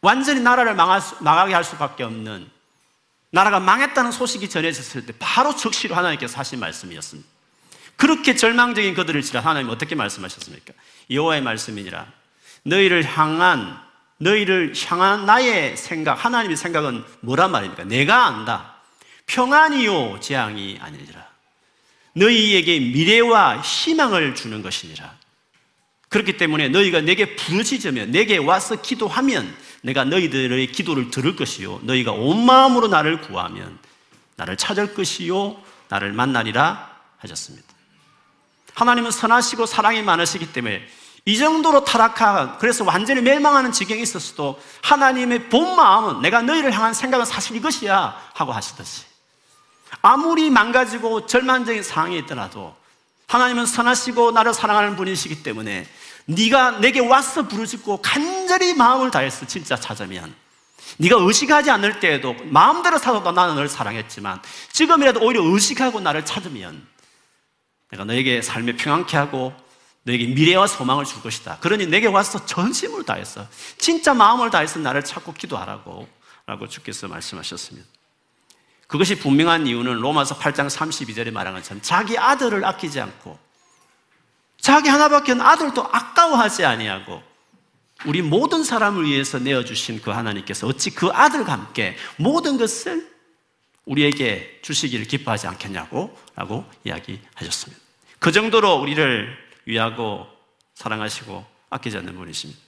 완전히 0.00 0.40
나라를 0.40 0.72
수, 1.00 1.22
망하게 1.22 1.54
할 1.54 1.64
수밖에 1.64 2.04
없는 2.04 2.48
나라가 3.30 3.60
망했다는 3.60 4.12
소식이 4.12 4.48
전해졌을 4.48 5.06
때 5.06 5.12
바로 5.18 5.54
즉시로 5.54 5.94
하나님께서 5.94 6.38
하신 6.38 6.60
말씀이었습니다. 6.60 7.28
그렇게 7.96 8.36
절망적인 8.36 8.94
그들을 8.94 9.20
지라 9.22 9.40
하나님 9.40 9.70
어떻게 9.70 9.94
말씀하셨습니까? 9.94 10.72
여호와의 11.10 11.42
말씀이니라 11.42 12.06
너희를 12.62 13.04
향한 13.04 13.82
너희를 14.18 14.72
향한 14.86 15.26
나의 15.26 15.76
생각 15.76 16.24
하나님의 16.24 16.56
생각은 16.56 17.04
뭐란 17.20 17.50
말입니까? 17.50 17.84
내가 17.84 18.26
안다. 18.26 18.74
평안이요 19.26 20.20
재앙이 20.20 20.78
아니니라. 20.80 21.28
너희에게 22.18 22.80
미래와 22.80 23.60
희망을 23.60 24.34
주는 24.34 24.62
것이니라. 24.62 25.16
그렇기 26.08 26.36
때문에 26.36 26.68
너희가 26.68 27.00
내게 27.02 27.36
부르짖으면 27.36 28.10
내게 28.10 28.38
와서 28.38 28.80
기도하면 28.80 29.54
내가 29.82 30.04
너희들의 30.04 30.72
기도를 30.72 31.10
들을 31.10 31.36
것이요 31.36 31.80
너희가 31.82 32.12
온 32.12 32.44
마음으로 32.44 32.88
나를 32.88 33.20
구하면 33.20 33.78
나를 34.36 34.56
찾을 34.56 34.94
것이요 34.94 35.56
나를 35.88 36.12
만나리라 36.12 36.90
하셨습니다. 37.18 37.66
하나님은 38.74 39.10
선하시고 39.10 39.66
사랑이 39.66 40.02
많으시기 40.02 40.52
때문에 40.52 40.86
이 41.24 41.36
정도로 41.36 41.84
타락한 41.84 42.58
그래서 42.58 42.84
완전히 42.84 43.20
멸망하는 43.20 43.72
지경에 43.72 44.00
있었어도 44.00 44.60
하나님의 44.82 45.48
본 45.50 45.76
마음은 45.76 46.22
내가 46.22 46.40
너희를 46.42 46.72
향한 46.72 46.94
생각은 46.94 47.26
사실 47.26 47.56
이것이야 47.56 48.30
하고 48.34 48.52
하시듯이 48.52 49.07
아무리 50.02 50.50
망가지고 50.50 51.26
절망적인 51.26 51.82
상황이 51.82 52.18
있더라도 52.18 52.76
하나님은 53.26 53.66
선하시고 53.66 54.32
나를 54.32 54.54
사랑하는 54.54 54.96
분이시기 54.96 55.42
때문에 55.42 55.86
네가 56.26 56.80
내게 56.80 57.00
와서 57.00 57.46
부르짖고 57.46 58.02
간절히 58.02 58.74
마음을 58.74 59.10
다해서 59.10 59.46
진짜 59.46 59.76
찾으면 59.76 60.34
네가 60.98 61.16
의식하지 61.18 61.70
않을 61.70 62.00
때에도 62.00 62.34
마음대로 62.44 62.98
살아도 62.98 63.32
나는 63.32 63.54
너를 63.54 63.68
사랑했지만 63.68 64.40
지금이라도 64.72 65.20
오히려 65.20 65.42
의식하고 65.42 66.00
나를 66.00 66.24
찾으면 66.24 66.86
내가 67.90 68.04
너에게 68.04 68.42
삶에 68.42 68.76
평안케 68.76 69.16
하고 69.16 69.54
너에게 70.04 70.26
미래와 70.26 70.66
소망을 70.66 71.04
줄 71.04 71.20
것이다. 71.22 71.58
그러니 71.60 71.86
내게 71.86 72.06
와서 72.06 72.44
전심을 72.44 73.04
다해서 73.04 73.46
진짜 73.76 74.14
마음을 74.14 74.50
다해서 74.50 74.78
나를 74.78 75.04
찾고 75.04 75.34
기도하라고 75.34 76.08
라고 76.46 76.66
주께서 76.66 77.08
말씀하셨습니다. 77.08 77.86
그것이 78.88 79.18
분명한 79.18 79.66
이유는 79.66 80.00
로마서 80.00 80.38
8장 80.38 80.68
32절에 80.68 81.30
말한 81.30 81.54
것처럼 81.54 81.80
자기 81.82 82.18
아들을 82.18 82.64
아끼지 82.64 83.00
않고 83.00 83.38
자기 84.60 84.88
하나밖에 84.88 85.32
아들도 85.32 85.82
아까워하지 85.84 86.64
아니하고 86.64 87.22
우리 88.06 88.22
모든 88.22 88.64
사람을 88.64 89.04
위해서 89.04 89.38
내어주신 89.38 90.00
그 90.00 90.10
하나님께서 90.10 90.66
어찌 90.66 90.90
그 90.90 91.08
아들과 91.08 91.52
함께 91.52 91.96
모든 92.16 92.56
것을 92.56 93.08
우리에게 93.84 94.60
주시기를 94.62 95.06
기뻐하지 95.06 95.46
않겠냐고 95.46 96.18
라고 96.34 96.64
이야기하셨습니다. 96.84 97.82
그 98.18 98.32
정도로 98.32 98.76
우리를 98.76 99.36
위하고 99.66 100.26
사랑하시고 100.74 101.44
아끼지 101.70 101.98
않는 101.98 102.16
분이십니다. 102.16 102.60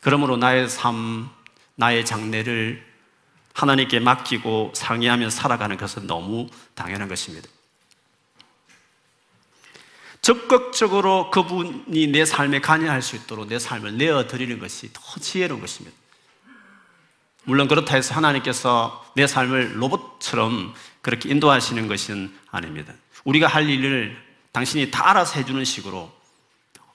그러므로 0.00 0.36
나의 0.36 0.68
삶, 0.68 1.28
나의 1.76 2.04
장래를 2.04 2.89
하나님께 3.60 4.00
맡기고 4.00 4.72
상의하며 4.74 5.28
살아가는 5.28 5.76
것은 5.76 6.06
너무 6.06 6.48
당연한 6.74 7.08
것입니다. 7.08 7.46
적극적으로 10.22 11.30
그분이 11.30 12.06
내 12.06 12.24
삶에 12.24 12.60
관여할 12.60 13.02
수 13.02 13.16
있도록 13.16 13.48
내 13.48 13.58
삶을 13.58 13.98
내어드리는 13.98 14.58
것이 14.58 14.90
더 14.94 15.02
지혜로운 15.20 15.60
것입니다. 15.60 15.94
물론 17.44 17.68
그렇다 17.68 17.96
해서 17.96 18.14
하나님께서 18.14 19.04
내 19.14 19.26
삶을 19.26 19.80
로봇처럼 19.80 20.74
그렇게 21.02 21.28
인도하시는 21.28 21.86
것은 21.86 22.34
아닙니다. 22.50 22.94
우리가 23.24 23.46
할 23.46 23.68
일을 23.68 24.16
당신이 24.52 24.90
다 24.90 25.10
알아서 25.10 25.38
해주는 25.38 25.62
식으로 25.66 26.10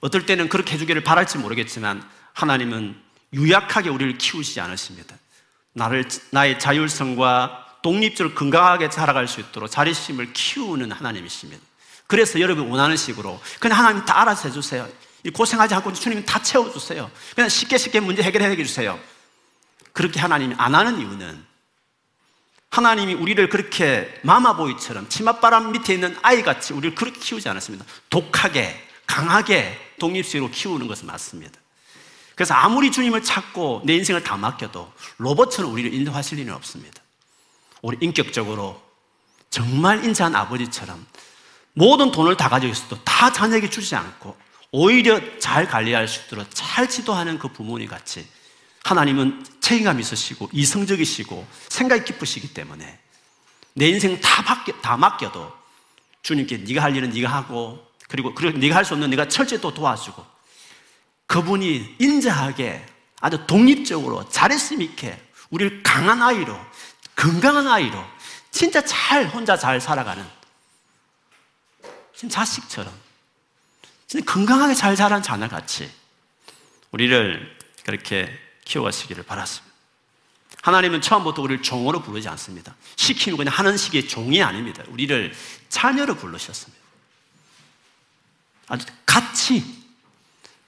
어떨 0.00 0.26
때는 0.26 0.48
그렇게 0.48 0.74
해주기를 0.74 1.04
바랄지 1.04 1.38
모르겠지만 1.38 2.02
하나님은 2.32 3.00
유약하게 3.32 3.88
우리를 3.88 4.18
키우시지 4.18 4.60
않으십니다. 4.60 5.16
나를, 5.76 6.08
나의 6.30 6.58
자율성과 6.58 7.80
독립적으로 7.82 8.34
건강하게 8.34 8.88
자라갈 8.88 9.28
수 9.28 9.40
있도록 9.40 9.70
자립심을 9.70 10.32
키우는 10.32 10.90
하나님이십니다. 10.90 11.62
그래서 12.06 12.40
여러분이 12.40 12.68
원하는 12.68 12.96
식으로 12.96 13.38
그냥 13.60 13.78
하나님 13.78 14.04
다 14.04 14.20
알아서 14.22 14.48
해주세요. 14.48 14.88
고생하지 15.34 15.74
않고 15.74 15.92
주님이 15.92 16.24
다 16.24 16.42
채워주세요. 16.42 17.10
그냥 17.34 17.48
쉽게 17.48 17.76
쉽게 17.76 18.00
문제 18.00 18.22
해결해 18.22 18.56
주세요. 18.56 18.98
그렇게 19.92 20.18
하나님이 20.18 20.54
안 20.56 20.74
하는 20.74 20.98
이유는 20.98 21.44
하나님이 22.70 23.14
우리를 23.14 23.48
그렇게 23.48 24.18
마마보이처럼 24.22 25.08
치맛바람 25.08 25.72
밑에 25.72 25.94
있는 25.94 26.16
아이같이 26.22 26.72
우리를 26.72 26.94
그렇게 26.94 27.20
키우지 27.20 27.48
않았습니다. 27.48 27.84
독하게, 28.08 28.82
강하게 29.06 29.78
독립식으로 29.98 30.50
키우는 30.50 30.86
것은 30.86 31.06
맞습니다. 31.06 31.60
그래서 32.36 32.54
아무리 32.54 32.92
주님을 32.92 33.22
찾고 33.24 33.82
내 33.84 33.94
인생을 33.96 34.22
다 34.22 34.36
맡겨도 34.36 34.92
로봇처럼 35.16 35.72
우리를 35.72 35.92
인도하실 35.92 36.38
리는 36.38 36.52
없습니다. 36.54 37.02
우리 37.82 37.96
인격적으로 38.00 38.80
정말 39.48 40.04
인자한 40.04 40.36
아버지처럼 40.36 41.04
모든 41.72 42.12
돈을 42.12 42.36
다 42.36 42.48
가지고 42.48 42.72
있어도 42.72 43.02
다 43.04 43.32
자녀에게 43.32 43.70
주지 43.70 43.96
않고 43.96 44.36
오히려 44.70 45.20
잘 45.38 45.66
관리할 45.66 46.06
수 46.08 46.26
있도록 46.26 46.46
잘 46.52 46.88
지도하는 46.88 47.38
그 47.38 47.48
부모님 47.48 47.88
같이 47.88 48.28
하나님은 48.84 49.44
책임감 49.60 49.98
있으시고 49.98 50.50
이성적이시고 50.52 51.46
생각이 51.70 52.04
깊으시기 52.04 52.52
때문에 52.52 52.98
내 53.72 53.88
인생 53.88 54.20
다, 54.20 54.42
맡겨, 54.42 54.72
다 54.82 54.96
맡겨도 54.98 55.52
주님께 56.22 56.58
네가 56.58 56.82
할 56.82 56.94
일은 56.94 57.10
네가 57.10 57.30
하고 57.30 57.86
그리고 58.08 58.34
그리고 58.34 58.58
네가 58.58 58.76
할 58.76 58.84
수 58.84 58.92
없는 58.92 59.08
네가 59.10 59.28
철저히 59.28 59.60
또 59.60 59.72
도와주고 59.72 60.35
그분이 61.26 61.96
인자하게 61.98 62.86
아주 63.20 63.46
독립적으로 63.46 64.28
자립심 64.28 64.82
있게 64.82 65.20
우리를 65.50 65.82
강한 65.82 66.22
아이로 66.22 66.58
건강한 67.14 67.66
아이로 67.66 68.02
진짜 68.50 68.82
잘 68.84 69.26
혼자 69.26 69.56
잘 69.56 69.80
살아가는 69.80 70.24
진짜 72.14 72.40
자식처럼 72.40 72.92
진짜 74.06 74.24
건강하게 74.32 74.74
잘 74.74 74.96
자란 74.96 75.22
자녀같이 75.22 75.90
우리를 76.92 77.58
그렇게 77.84 78.32
키워가시기를 78.64 79.24
바랐습니다. 79.24 79.74
하나님은 80.62 81.00
처음부터 81.00 81.42
우리를 81.42 81.62
종으로 81.62 82.02
부르지 82.02 82.28
않습니다. 82.28 82.74
시키는 82.96 83.36
그냥 83.36 83.54
하는 83.54 83.76
식의 83.76 84.08
종이 84.08 84.42
아닙니다. 84.42 84.82
우리를 84.88 85.32
자녀로 85.68 86.16
부르셨습니다. 86.16 86.82
아주 88.68 88.86
같이 89.04 89.85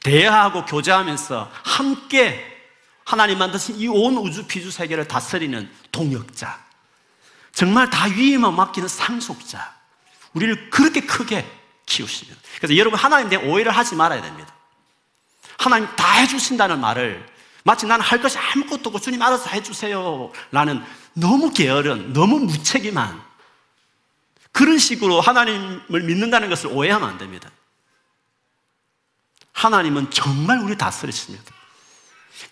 대화하고 0.02 0.64
교제하면서 0.64 1.50
함께 1.64 2.44
하나님 3.04 3.38
만드신 3.38 3.76
이 3.78 3.88
온 3.88 4.16
우주 4.18 4.46
피주 4.46 4.70
세계를 4.70 5.08
다스리는 5.08 5.70
동역자. 5.92 6.58
정말 7.52 7.90
다 7.90 8.06
위에만 8.06 8.54
맡기는 8.54 8.88
상속자. 8.88 9.74
우리를 10.34 10.70
그렇게 10.70 11.00
크게 11.00 11.46
키우십니다. 11.87 12.38
그래서 12.58 12.76
여러분 12.76 12.98
하나님 12.98 13.28
대한 13.30 13.46
오해를 13.46 13.72
하지 13.72 13.94
말아야 13.94 14.20
됩니다. 14.22 14.54
하나님 15.58 15.88
다 15.96 16.12
해주신다는 16.20 16.80
말을 16.80 17.26
마치 17.64 17.87
나는 17.87 18.04
할 18.04 18.20
것이 18.20 18.38
아무것도 18.38 18.90
없고 18.90 19.00
주님 19.00 19.20
알아서 19.20 19.50
해주세요. 19.50 20.30
라는 20.52 20.84
너무 21.14 21.50
게으른, 21.52 22.12
너무 22.12 22.38
무책임한 22.40 23.20
그런 24.52 24.78
식으로 24.78 25.20
하나님을 25.20 26.02
믿는다는 26.02 26.48
것을 26.50 26.68
오해하면 26.72 27.08
안 27.08 27.18
됩니다. 27.18 27.50
하나님은 29.59 30.12
정말 30.12 30.59
우리 30.61 30.79
다스리십니다. 30.79 31.53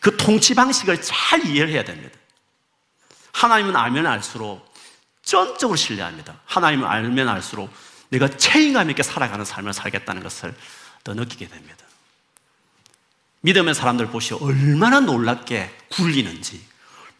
그 0.01 0.16
통치 0.16 0.55
방식을 0.55 1.01
잘 1.03 1.47
이해를 1.47 1.73
해야 1.73 1.85
됩니다. 1.85 2.19
하나님은 3.33 3.77
알면 3.77 4.07
알수록 4.07 4.75
전적으로 5.23 5.77
신뢰합니다. 5.77 6.40
하나님을 6.47 6.87
알면 6.87 7.29
알수록 7.29 7.73
내가 8.09 8.29
책임감 8.29 8.90
있게 8.90 9.05
살아가는 9.05 9.45
삶을 9.45 9.73
살겠다는 9.73 10.23
것을 10.23 10.55
더 11.05 11.14
느끼게 11.14 11.47
됩니다. 11.47 11.85
믿음의 13.42 13.77
사람들 13.77 14.09
보시오. 14.09 14.38
얼마나 14.40 14.99
놀랍게 14.99 15.77
굴리는지, 15.90 16.66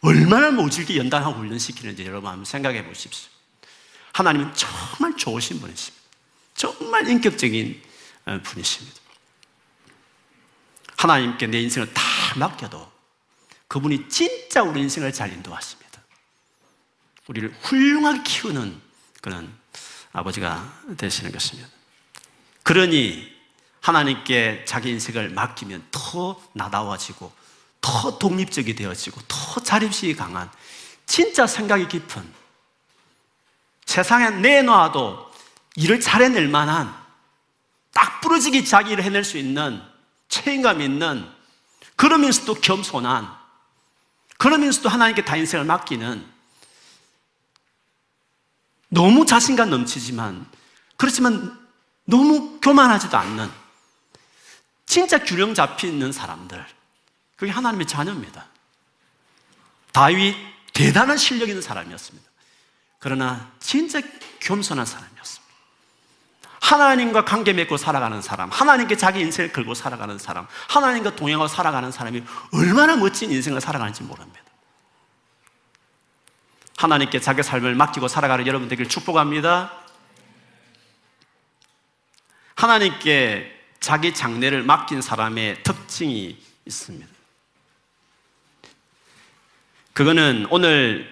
얼마나 0.01 0.51
모질게 0.51 0.97
연단하고 0.97 1.39
훈련시키는지 1.39 2.05
여러분 2.05 2.29
한번 2.29 2.43
생각해 2.43 2.83
보십시오. 2.85 3.29
하나님은 4.11 4.53
정말 4.53 5.15
좋으신 5.15 5.61
분이십니다. 5.61 6.05
정말 6.55 7.07
인격적인 7.07 7.81
어, 8.25 8.39
분이십니다. 8.43 9.06
하나님께 10.97 11.47
내 11.47 11.61
인생을 11.61 11.93
다 11.93 12.03
맡겨도 12.35 12.91
그분이 13.67 14.09
진짜 14.09 14.63
우리 14.63 14.81
인생을 14.81 15.13
잘 15.13 15.31
인도하십니다. 15.31 16.01
우리를 17.27 17.55
훌륭하게 17.61 18.23
키우는 18.23 18.81
그런 19.21 19.53
아버지가 20.13 20.81
되시는 20.97 21.31
것입니다. 21.31 21.69
그러니 22.63 23.35
하나님께 23.81 24.65
자기 24.65 24.89
인생을 24.89 25.29
맡기면 25.29 25.87
더 25.91 26.41
나다워지고 26.53 27.31
더 27.79 28.17
독립적이 28.17 28.75
되어지고 28.75 29.21
더 29.27 29.61
자립심이 29.61 30.15
강한 30.15 30.49
진짜 31.05 31.47
생각이 31.47 31.87
깊은 31.87 32.33
세상에 33.85 34.31
내놔도 34.31 35.31
일을 35.75 36.01
잘해낼 36.01 36.47
만한 36.47 36.93
딱 37.93 38.19
부러지게 38.21 38.63
자기 38.63 38.91
일을 38.91 39.03
해낼 39.03 39.23
수 39.23 39.37
있는 39.37 39.81
책임감 40.27 40.81
있는 40.81 41.27
그러면서도 41.95 42.55
겸손한 42.55 43.35
그러면서도 44.37 44.89
하나님께 44.89 45.25
다 45.25 45.35
인생을 45.35 45.65
맡기는 45.65 46.25
너무 48.89 49.25
자신감 49.25 49.69
넘치지만 49.69 50.45
그렇지만 50.95 51.67
너무 52.05 52.59
교만하지도 52.61 53.17
않는 53.17 53.49
진짜 54.85 55.23
균형 55.23 55.53
잡혀 55.53 55.87
있는 55.87 56.11
사람들 56.11 56.65
그게 57.35 57.51
하나님의 57.51 57.87
자녀입니다. 57.87 58.45
다윗 59.91 60.35
대단한 60.73 61.17
실력 61.17 61.49
있는 61.49 61.61
사람이었습니다. 61.61 62.29
그러나 62.99 63.51
진짜 63.59 64.01
겸손한 64.39 64.85
사람이었습니다. 64.85 65.46
하나님과 66.67 67.23
관계 67.23 67.53
맺고 67.53 67.77
살아가는 67.77 68.21
사람, 68.21 68.49
하나님께 68.49 68.97
자기 68.97 69.21
인생을 69.21 69.53
걸고 69.53 69.73
살아가는 69.73 70.17
사람, 70.17 70.45
하나님과 70.67 71.15
동행하고 71.15 71.47
살아가는 71.47 71.89
사람이 71.93 72.21
얼마나 72.51 72.97
멋진 72.97 73.31
인생을 73.31 73.61
살아가는지 73.61 74.03
모릅니다. 74.03 74.41
하나님께 76.75 77.21
자기 77.21 77.41
삶을 77.41 77.73
맡기고 77.75 78.09
살아가는 78.09 78.45
여러분 78.45 78.67
되길 78.67 78.89
축복합니다. 78.89 79.71
하나님께 82.55 83.49
자기 83.79 84.13
장래를 84.13 84.63
맡긴 84.63 85.01
사람의 85.01 85.63
특징이 85.63 86.37
있습니다. 86.65 87.07
그거는 89.93 90.47
오늘 90.49 91.07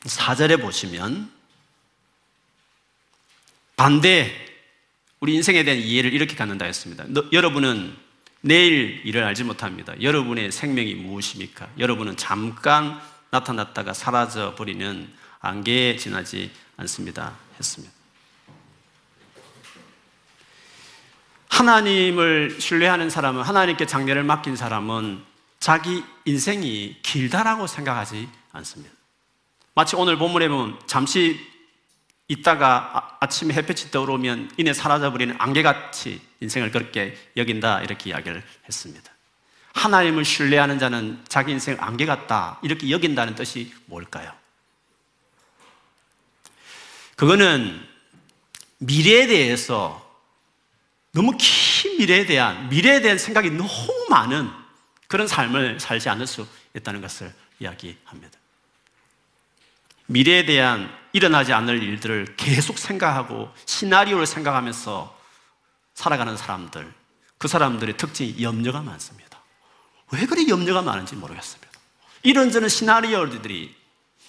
14절에 0.00 0.58
보시면 0.58 1.35
반대 3.76 4.32
우리 5.20 5.34
인생에 5.34 5.62
대한 5.62 5.78
이해를 5.78 6.12
이렇게 6.12 6.34
갖는다 6.34 6.64
했습니다. 6.64 7.04
너, 7.08 7.24
여러분은 7.32 7.94
내일 8.40 9.02
일을 9.04 9.22
알지 9.22 9.44
못합니다. 9.44 9.94
여러분의 10.00 10.50
생명이 10.50 10.94
무엇입니까? 10.94 11.68
여러분은 11.78 12.16
잠깐 12.16 13.00
나타났다가 13.30 13.92
사라져 13.92 14.54
버리는 14.54 15.12
안개에 15.40 15.96
지나지 15.96 16.50
않습니다. 16.76 17.36
했습니다. 17.58 17.94
하나님을 21.48 22.56
신뢰하는 22.60 23.08
사람은 23.10 23.42
하나님께 23.42 23.86
장례를 23.86 24.24
맡긴 24.24 24.56
사람은 24.56 25.22
자기 25.58 26.04
인생이 26.24 26.96
길다라고 27.02 27.66
생각하지 27.66 28.28
않습니다. 28.52 28.94
마치 29.74 29.96
오늘 29.96 30.16
본문에 30.18 30.48
보면 30.48 30.78
잠시 30.86 31.55
있다가 32.28 33.18
아, 33.20 33.28
침에 33.28 33.54
햇볕이 33.54 33.90
떠오르면 33.90 34.52
이내 34.56 34.72
사라져버리는 34.72 35.34
안개같이 35.38 36.20
인생을 36.40 36.70
그렇게 36.70 37.16
여긴다 37.36 37.82
이렇게 37.82 38.10
이야기를 38.10 38.42
했습니다. 38.66 39.12
하나님을 39.74 40.24
신뢰하는 40.24 40.78
자는 40.78 41.22
자기 41.28 41.52
인생을 41.52 41.82
안개 41.82 42.06
같다 42.06 42.58
이렇게 42.62 42.90
여긴다는 42.90 43.34
뜻이 43.34 43.72
뭘까요? 43.86 44.32
그거는 47.14 47.86
미래에 48.78 49.26
대해서 49.26 50.02
너무 51.12 51.36
긴 51.38 51.98
미래에 51.98 52.26
대한 52.26 52.68
미래에 52.68 53.00
대한 53.00 53.18
생각이 53.18 53.50
너무 53.50 53.70
많은 54.10 54.50
그런 55.06 55.28
삶을 55.28 55.80
살지 55.80 56.08
않을 56.08 56.26
수 56.26 56.46
있다는 56.74 57.00
것을 57.00 57.32
이야기합니다. 57.60 58.38
미래에 60.06 60.44
대한 60.44 60.90
일어나지 61.16 61.54
않을 61.54 61.82
일들을 61.82 62.34
계속 62.36 62.76
생각하고 62.76 63.50
시나리오를 63.64 64.26
생각하면서 64.26 65.18
살아가는 65.94 66.36
사람들, 66.36 66.92
그 67.38 67.48
사람들의 67.48 67.96
특징이 67.96 68.42
염려가 68.42 68.82
많습니다. 68.82 69.40
왜 70.12 70.26
그리 70.26 70.46
염려가 70.50 70.82
많은지 70.82 71.16
모르겠습니다. 71.16 71.72
이런저런 72.22 72.68
시나리오들이 72.68 73.74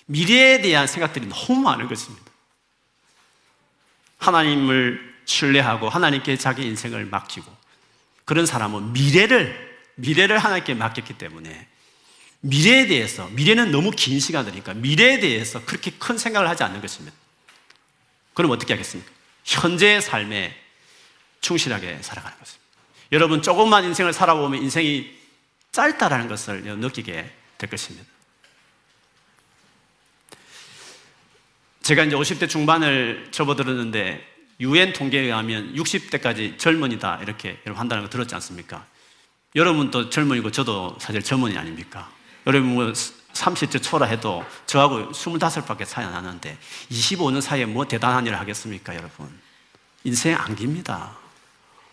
미래에 0.05 0.61
대한 0.61 0.87
생각들이 0.87 1.27
너무 1.27 1.59
많은 1.59 1.89
것입니다. 1.89 2.25
하나님을 4.19 5.13
신뢰하고 5.25 5.89
하나님께 5.89 6.37
자기 6.37 6.63
인생을 6.63 7.05
맡기고 7.05 7.53
그런 8.23 8.45
사람은 8.45 8.93
미래를 8.93 9.67
미래를 9.95 10.37
하나님께 10.37 10.73
맡겼기 10.73 11.17
때문에 11.17 11.67
미래에 12.41 12.87
대해서, 12.87 13.27
미래는 13.29 13.71
너무 13.71 13.91
긴 13.91 14.19
시간이니까 14.19 14.75
미래에 14.75 15.19
대해서 15.19 15.63
그렇게 15.65 15.91
큰 15.91 16.17
생각을 16.17 16.47
하지 16.47 16.63
않는 16.63 16.81
것입니다. 16.81 17.15
그럼 18.33 18.51
어떻게 18.51 18.73
하겠습니까? 18.73 19.11
현재의 19.43 20.01
삶에 20.01 20.55
충실하게 21.41 21.99
살아가는 22.01 22.37
것입니다. 22.37 22.65
여러분, 23.11 23.41
조금만 23.41 23.85
인생을 23.85 24.13
살아보면 24.13 24.61
인생이 24.61 25.15
짧다라는 25.71 26.27
것을 26.27 26.61
느끼게 26.63 27.31
될 27.57 27.69
것입니다. 27.69 28.05
제가 31.81 32.03
이제 32.03 32.15
50대 32.15 32.49
중반을 32.49 33.29
접어들었는데, 33.31 34.35
유엔 34.59 34.91
통계에 34.91 35.21
의하면 35.21 35.73
60대까지 35.75 36.57
젊은이다, 36.59 37.19
이렇게 37.21 37.59
한다는 37.65 38.03
거 38.03 38.09
들었지 38.09 38.35
않습니까? 38.35 38.85
여러분도 39.55 40.09
젊은이고 40.09 40.51
저도 40.51 40.97
사실 40.99 41.21
젊은이 41.23 41.57
아닙니까? 41.57 42.11
여러분 42.47 42.75
뭐 42.75 42.85
30대 42.85 43.83
초라 43.83 44.05
해도 44.07 44.43
저하고 44.65 45.11
25밖에 45.11 45.85
차이 45.85 46.05
안 46.05 46.13
나는데 46.13 46.57
25년 46.89 47.41
사이에 47.41 47.65
뭐 47.65 47.85
대단한 47.85 48.25
일을 48.25 48.39
하겠습니까, 48.39 48.95
여러분? 48.95 49.29
인생 50.05 50.33
안 50.39 50.55
깁니다. 50.55 51.11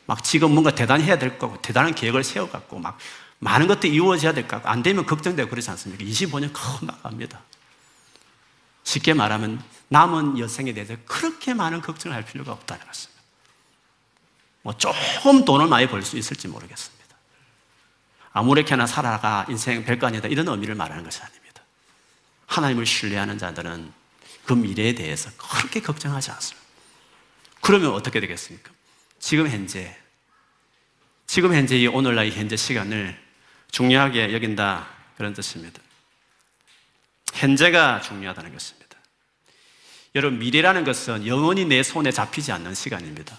막 0.06 0.22
지금 0.22 0.52
뭔가 0.52 0.70
대단히 0.70 1.02
해야 1.02 1.18
될 1.18 1.38
거고 1.38 1.60
대단한 1.60 1.92
계획을 1.92 2.22
세워갖고 2.22 2.78
막 2.78 2.98
많은 3.40 3.66
것들이 3.66 3.92
이루어져야 3.92 4.32
될 4.32 4.46
거. 4.46 4.60
안 4.64 4.84
되면 4.84 5.04
걱정되고 5.04 5.50
그렇지 5.50 5.68
않습니까? 5.70 6.04
25년 6.04 6.52
금방 6.52 7.02
갑니다. 7.02 7.40
쉽게 8.84 9.12
말하면 9.12 9.60
남은 9.88 10.38
여생에 10.38 10.72
대해서 10.72 10.94
그렇게 11.04 11.52
많은 11.52 11.80
걱정을 11.80 12.16
할 12.16 12.24
필요가 12.24 12.52
없다는 12.52 12.86
것입니다. 12.86 13.22
뭐 14.62 14.72
조금 14.76 15.44
돈을 15.44 15.66
많이 15.66 15.88
벌 15.88 16.02
수 16.02 16.16
있을지 16.16 16.46
모르겠습니다. 16.46 16.93
아무렇게나 18.34 18.86
살아가 18.86 19.46
인생 19.48 19.84
별거 19.84 20.08
아니다 20.08 20.28
이런 20.28 20.46
의미를 20.48 20.74
말하는 20.74 21.04
것이 21.04 21.22
아닙니다. 21.22 21.62
하나님을 22.46 22.84
신뢰하는 22.84 23.38
자들은 23.38 23.92
그 24.44 24.52
미래에 24.52 24.94
대해서 24.94 25.30
그렇게 25.38 25.80
걱정하지 25.80 26.32
않습니다. 26.32 26.64
그러면 27.60 27.92
어떻게 27.92 28.20
되겠습니까? 28.20 28.70
지금 29.20 29.48
현재, 29.48 29.96
지금 31.26 31.54
현재 31.54 31.78
이 31.78 31.86
오늘날 31.86 32.26
이 32.26 32.32
현재 32.32 32.56
시간을 32.56 33.18
중요하게 33.70 34.34
여긴다 34.34 34.86
그런 35.16 35.32
뜻입니다. 35.32 35.80
현재가 37.32 38.00
중요하다는 38.02 38.52
것입니다. 38.52 38.98
여러분 40.16 40.38
미래라는 40.40 40.84
것은 40.84 41.26
영원히 41.26 41.64
내 41.64 41.82
손에 41.82 42.10
잡히지 42.10 42.52
않는 42.52 42.74
시간입니다. 42.74 43.38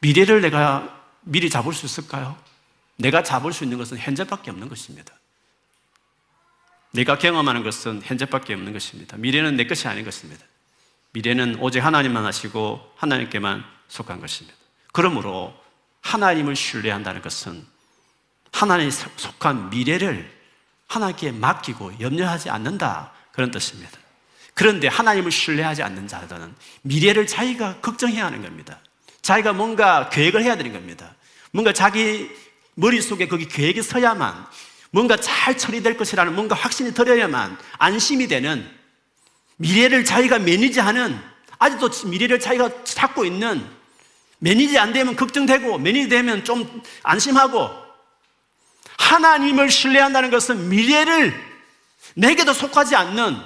미래를 0.00 0.42
내가 0.42 1.02
미리 1.22 1.50
잡을 1.50 1.72
수 1.72 1.86
있을까요? 1.86 2.38
내가 2.96 3.22
잡을 3.22 3.52
수 3.52 3.64
있는 3.64 3.78
것은 3.78 3.98
현재밖에 3.98 4.50
없는 4.50 4.68
것입니다. 4.68 5.12
내가 6.92 7.18
경험하는 7.18 7.62
것은 7.62 8.00
현재밖에 8.02 8.54
없는 8.54 8.72
것입니다. 8.72 9.16
미래는 9.16 9.56
내 9.56 9.66
것이 9.66 9.86
아닌 9.86 10.04
것입니다. 10.04 10.44
미래는 11.12 11.58
오직 11.60 11.80
하나님만 11.80 12.24
하시고 12.24 12.80
하나님께만 12.96 13.64
속한 13.88 14.20
것입니다. 14.20 14.56
그러므로 14.92 15.54
하나님을 16.00 16.56
신뢰한다는 16.56 17.20
것은 17.22 17.66
하나님 18.52 18.90
속한 18.90 19.70
미래를 19.70 20.34
하나님께 20.86 21.32
맡기고 21.32 22.00
염려하지 22.00 22.48
않는다. 22.48 23.12
그런 23.32 23.50
뜻입니다. 23.50 23.98
그런데 24.54 24.88
하나님을 24.88 25.30
신뢰하지 25.30 25.82
않는 25.82 26.08
자들은 26.08 26.54
미래를 26.82 27.26
자기가 27.26 27.80
걱정해야 27.80 28.24
하는 28.24 28.40
겁니다. 28.40 28.80
자기가 29.20 29.52
뭔가 29.52 30.08
계획을 30.08 30.42
해야 30.42 30.56
되는 30.56 30.72
겁니다. 30.72 31.14
뭔가 31.50 31.72
자기 31.72 32.30
머릿속에 32.76 33.26
거기 33.26 33.48
계획이 33.48 33.82
서야만 33.82 34.46
뭔가 34.90 35.16
잘 35.16 35.58
처리될 35.58 35.96
것이라는 35.96 36.34
뭔가 36.34 36.54
확신이 36.54 36.94
들어야만 36.94 37.58
안심이 37.78 38.28
되는 38.28 38.70
미래를 39.56 40.04
자기가 40.04 40.38
매니지하는 40.38 41.18
아직도 41.58 41.90
미래를 42.08 42.38
자기가 42.38 42.84
찾고 42.84 43.24
있는 43.24 43.66
매니지 44.38 44.78
안 44.78 44.92
되면 44.92 45.16
걱정되고 45.16 45.78
매니지 45.78 46.08
되면 46.08 46.44
좀 46.44 46.82
안심하고 47.02 47.70
하나님을 48.98 49.70
신뢰한다는 49.70 50.30
것은 50.30 50.68
미래를 50.68 51.34
내게도 52.14 52.52
속하지 52.52 52.94
않는 52.96 53.36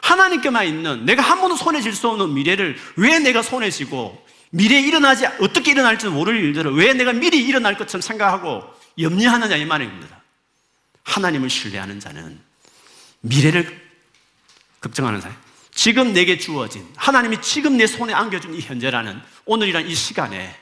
하나님께만 0.00 0.66
있는 0.66 1.04
내가 1.04 1.22
한 1.22 1.40
번도 1.40 1.56
손에 1.56 1.80
질 1.80 1.94
수 1.94 2.08
없는 2.08 2.34
미래를 2.34 2.76
왜 2.96 3.18
내가 3.18 3.42
손에 3.42 3.70
쥐고 3.70 4.21
미래에 4.54 4.80
일어나지 4.80 5.26
어떻게 5.40 5.70
일어날지 5.72 6.08
모를 6.08 6.36
일들을 6.36 6.74
왜 6.74 6.92
내가 6.92 7.12
미리 7.12 7.42
일어날 7.42 7.76
것처럼 7.76 8.02
생각하고 8.02 8.62
염려하느냐 8.98 9.56
이 9.56 9.64
말입니다. 9.64 10.20
하나님을 11.04 11.48
신뢰하는 11.48 12.00
자는 12.00 12.38
미래를 13.20 13.80
걱정하는 14.80 15.20
사람. 15.20 15.36
지금 15.74 16.12
내게 16.12 16.36
주어진 16.36 16.86
하나님이 16.96 17.40
지금 17.40 17.78
내 17.78 17.86
손에 17.86 18.12
안겨준 18.12 18.54
이 18.54 18.60
현재라는 18.60 19.22
오늘이란 19.46 19.88
이 19.88 19.94
시간에 19.94 20.54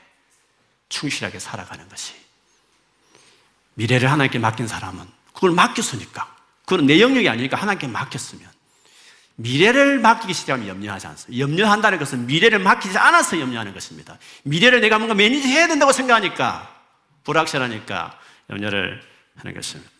충실하게 0.87 1.39
살아가는 1.39 1.87
것이 1.89 2.13
미래를 3.73 4.09
하나님께 4.09 4.39
맡긴 4.39 4.67
사람은 4.67 5.05
그걸 5.33 5.51
맡겼으니까 5.51 6.33
그건 6.65 6.85
내 6.85 7.01
영역이 7.01 7.27
아니니까 7.27 7.57
하나님께 7.57 7.87
맡겼으면 7.87 8.49
미래를 9.35 9.99
맡기기 9.99 10.33
시작하면 10.33 10.67
염려하지 10.67 11.07
않습니다. 11.07 11.43
염려한다는 11.43 11.97
것은 11.99 12.27
미래를 12.27 12.59
맡기지 12.59 12.97
않아서 12.97 13.39
염려하는 13.39 13.73
것입니다. 13.73 14.17
미래를 14.43 14.81
내가 14.81 14.97
뭔가 14.97 15.15
매니지 15.15 15.47
해야 15.47 15.67
된다고 15.67 15.91
생각하니까 15.91 16.83
불확실하니까 17.23 18.19
염려를 18.49 19.01
하는 19.37 19.53
것입니다. 19.53 19.91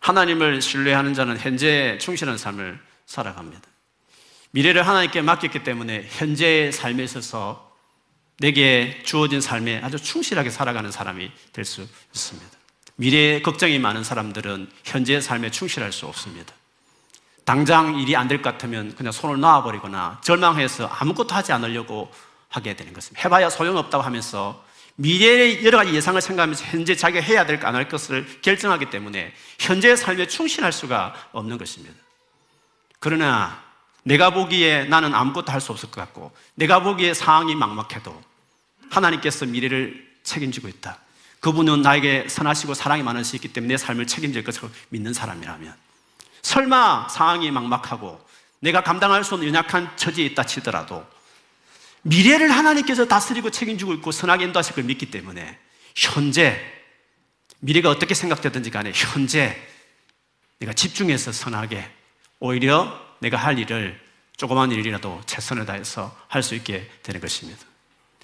하나님을 0.00 0.60
신뢰하는 0.60 1.14
자는 1.14 1.38
현재에 1.38 1.98
충실한 1.98 2.36
삶을 2.36 2.80
살아갑니다. 3.06 3.62
미래를 4.50 4.86
하나님께 4.86 5.22
맡겼기 5.22 5.62
때문에 5.62 6.06
현재의 6.10 6.72
삶에 6.72 7.04
있어서 7.04 7.72
내게 8.38 9.00
주어진 9.04 9.40
삶에 9.40 9.80
아주 9.82 9.98
충실하게 9.98 10.50
살아가는 10.50 10.90
사람이 10.90 11.30
될 11.52 11.64
수 11.64 11.86
있습니다. 12.12 12.61
미래에 12.96 13.42
걱정이 13.42 13.78
많은 13.78 14.04
사람들은 14.04 14.70
현재의 14.84 15.22
삶에 15.22 15.50
충실할 15.50 15.92
수 15.92 16.06
없습니다. 16.06 16.54
당장 17.44 17.98
일이 17.98 18.14
안 18.16 18.28
될 18.28 18.40
것 18.42 18.52
같으면 18.52 18.94
그냥 18.94 19.12
손을 19.12 19.40
놔버리거나 19.40 20.20
절망해서 20.22 20.86
아무것도 20.86 21.34
하지 21.34 21.52
않으려고 21.52 22.10
하게 22.48 22.76
되는 22.76 22.92
것입니다. 22.92 23.22
해봐야 23.24 23.50
소용없다고 23.50 24.04
하면서 24.04 24.62
미래의 24.96 25.64
여러 25.64 25.78
가지 25.78 25.92
예상을 25.94 26.20
생각하면서 26.20 26.64
현재 26.66 26.94
자기가 26.94 27.24
해야 27.24 27.46
될거안할 27.46 27.88
것을 27.88 28.26
결정하기 28.42 28.90
때문에 28.90 29.32
현재의 29.58 29.96
삶에 29.96 30.28
충실할 30.28 30.70
수가 30.70 31.14
없는 31.32 31.58
것입니다. 31.58 31.94
그러나 33.00 33.60
내가 34.04 34.30
보기에 34.30 34.84
나는 34.84 35.14
아무것도 35.14 35.50
할 35.50 35.60
수 35.60 35.72
없을 35.72 35.90
것 35.90 36.00
같고 36.02 36.30
내가 36.54 36.80
보기에 36.82 37.14
상황이 37.14 37.54
막막해도 37.54 38.22
하나님께서 38.90 39.46
미래를 39.46 40.12
책임지고 40.22 40.68
있다. 40.68 40.98
그분은 41.42 41.82
나에게 41.82 42.28
선하시고 42.28 42.74
사랑이 42.74 43.02
많으시기 43.02 43.48
때문에 43.52 43.74
내 43.74 43.76
삶을 43.76 44.06
책임질 44.06 44.44
것을 44.44 44.70
믿는 44.90 45.12
사람이라면 45.12 45.74
설마 46.42 47.08
상황이 47.08 47.50
막막하고 47.50 48.24
내가 48.60 48.84
감당할 48.84 49.24
수 49.24 49.34
없는 49.34 49.48
연약한 49.48 49.96
처지에 49.96 50.24
있다 50.26 50.46
치더라도 50.46 51.04
미래를 52.02 52.48
하나님께서 52.52 53.06
다스리고 53.06 53.50
책임지고 53.50 53.92
있고 53.94 54.12
선하게 54.12 54.44
인도하실 54.44 54.76
걸 54.76 54.84
믿기 54.84 55.10
때문에 55.10 55.58
현재 55.96 56.60
미래가 57.58 57.90
어떻게 57.90 58.14
생각되든지 58.14 58.70
간에 58.70 58.92
현재 58.94 59.60
내가 60.60 60.72
집중해서 60.72 61.32
선하게 61.32 61.90
오히려 62.38 62.96
내가 63.18 63.36
할 63.36 63.58
일을 63.58 64.00
조그만 64.36 64.70
일이라도 64.70 65.22
최선을 65.26 65.66
다해서 65.66 66.16
할 66.28 66.44
수 66.44 66.54
있게 66.54 66.88
되는 67.02 67.20
것입니다. 67.20 67.71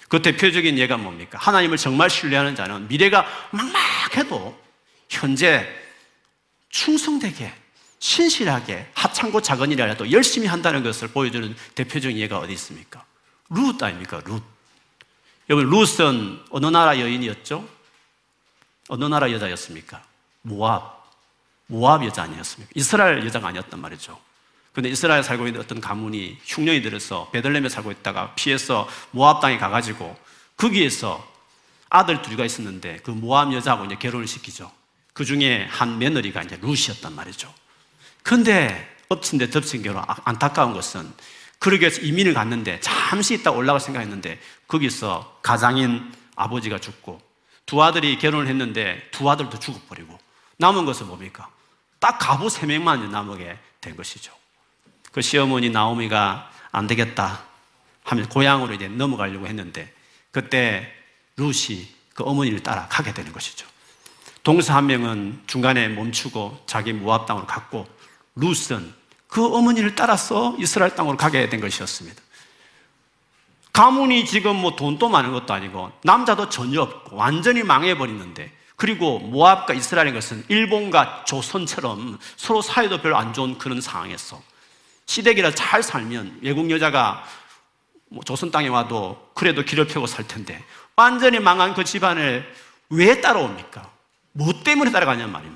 그 0.09 0.21
대표적인 0.21 0.77
예가 0.77 0.97
뭡니까? 0.97 1.37
하나님을 1.39 1.77
정말 1.77 2.09
신뢰하는 2.09 2.55
자는 2.55 2.87
미래가 2.87 3.25
막막해도 3.51 4.59
현재 5.07 5.67
충성되게 6.69 7.53
신실하게 7.99 8.89
하찮고 8.95 9.41
작은 9.41 9.71
일이라도 9.71 10.11
열심히 10.11 10.47
한다는 10.47 10.83
것을 10.83 11.09
보여주는 11.09 11.55
대표적인 11.75 12.17
예가 12.17 12.39
어디 12.39 12.53
있습니까? 12.53 13.05
룻 13.49 13.81
아닙니까? 13.81 14.21
룻. 14.25 14.41
여러분, 15.49 15.69
룻은 15.69 16.39
어느 16.49 16.65
나라 16.67 16.99
여인이었죠? 16.99 17.67
어느 18.87 19.05
나라 19.05 19.31
여자였습니까? 19.31 20.03
모압. 20.41 20.99
모압 21.67 22.03
여자 22.05 22.23
아니었습니까? 22.23 22.71
이스라엘 22.75 23.25
여자가 23.25 23.49
아니었단 23.49 23.79
말이죠. 23.79 24.19
근데 24.73 24.89
이스라엘 24.89 25.23
살고 25.23 25.47
있는 25.47 25.61
어떤 25.61 25.81
가문이 25.81 26.37
흉년이 26.43 26.81
들어서 26.81 27.29
베들렘에 27.31 27.69
살고 27.69 27.91
있다가 27.91 28.33
피해서 28.35 28.87
모압 29.11 29.41
땅에 29.41 29.57
가가지고 29.57 30.17
거기에서 30.57 31.27
아들 31.89 32.21
둘이가 32.21 32.45
있었는데 32.45 32.99
그 33.03 33.11
모압 33.11 33.51
여자하고 33.53 33.85
이제 33.85 33.95
결혼을 33.95 34.27
시키죠. 34.27 34.71
그 35.13 35.25
중에 35.25 35.65
한 35.69 35.97
며느리가 35.97 36.43
이제 36.43 36.59
룻이었단 36.61 37.15
말이죠. 37.15 37.53
근데 38.23 38.95
엎친 39.09 39.39
데 39.39 39.49
덮친 39.49 39.81
결혼 39.81 40.03
안타까운 40.23 40.73
것은 40.73 41.11
그러기 41.57 41.81
위해서 41.81 42.01
이민을 42.01 42.33
갔는데 42.33 42.79
잠시 42.79 43.33
있다 43.33 43.51
올라갈 43.51 43.81
생각했는데 43.81 44.39
거기서 44.67 45.39
가장인 45.41 46.13
아버지가 46.35 46.79
죽고 46.79 47.19
두 47.65 47.83
아들이 47.83 48.17
결혼을 48.17 48.47
했는데 48.47 49.07
두 49.11 49.29
아들도 49.29 49.59
죽어버리고 49.59 50.17
남은 50.57 50.85
것은 50.85 51.07
뭡니까? 51.07 51.49
딱 51.99 52.17
가부 52.17 52.49
세 52.49 52.65
명만 52.65 53.11
남게 53.11 53.57
된 53.81 53.95
것이죠. 53.95 54.38
그 55.11 55.21
시어머니 55.21 55.69
나오미가 55.69 56.51
안 56.71 56.87
되겠다 56.87 57.43
하면 58.03 58.29
고향으로 58.29 58.73
이제 58.73 58.87
넘어가려고 58.87 59.47
했는데 59.47 59.93
그때 60.31 60.91
루시 61.37 61.93
그 62.13 62.23
어머니를 62.23 62.61
따라 62.61 62.87
가게 62.87 63.13
되는 63.13 63.31
것이죠. 63.31 63.67
동서 64.43 64.73
한 64.73 64.87
명은 64.87 65.43
중간에 65.47 65.87
멈추고 65.89 66.63
자기 66.65 66.93
모압 66.93 67.25
땅으로 67.25 67.45
갔고 67.45 67.87
루스는 68.35 68.93
그 69.27 69.45
어머니를 69.45 69.95
따라서 69.95 70.55
이스라엘 70.59 70.95
땅으로 70.95 71.17
가게 71.17 71.49
된 71.49 71.59
것이었습니다. 71.59 72.21
가문이 73.73 74.25
지금 74.25 74.55
뭐 74.55 74.75
돈도 74.75 75.07
많은 75.07 75.31
것도 75.31 75.53
아니고 75.53 75.91
남자도 76.03 76.49
전혀 76.49 76.81
없고 76.81 77.15
완전히 77.15 77.63
망해버리는데 77.63 78.51
그리고 78.75 79.19
모압과 79.19 79.73
이스라엘인 79.73 80.13
것은 80.13 80.45
일본과 80.47 81.23
조선처럼 81.25 82.17
서로 82.37 82.61
사이도 82.61 83.01
별로 83.01 83.17
안 83.17 83.33
좋은 83.33 83.57
그런 83.57 83.81
상황에서 83.81 84.41
시댁이라 85.09 85.55
잘 85.55 85.81
살면 85.81 86.41
외국 86.43 86.69
여자가 86.69 87.25
뭐 88.09 88.23
조선 88.23 88.51
땅에 88.51 88.67
와도 88.67 89.31
그래도 89.33 89.63
길을 89.63 89.87
펴고 89.87 90.05
살 90.05 90.27
텐데 90.27 90.63
완전히 90.95 91.39
망한 91.39 91.73
그 91.73 91.83
집안을 91.83 92.47
왜 92.91 93.19
따라옵니까? 93.19 93.91
뭐 94.33 94.53
때문에 94.63 94.91
따라가냔 94.91 95.31
말이에요. 95.31 95.55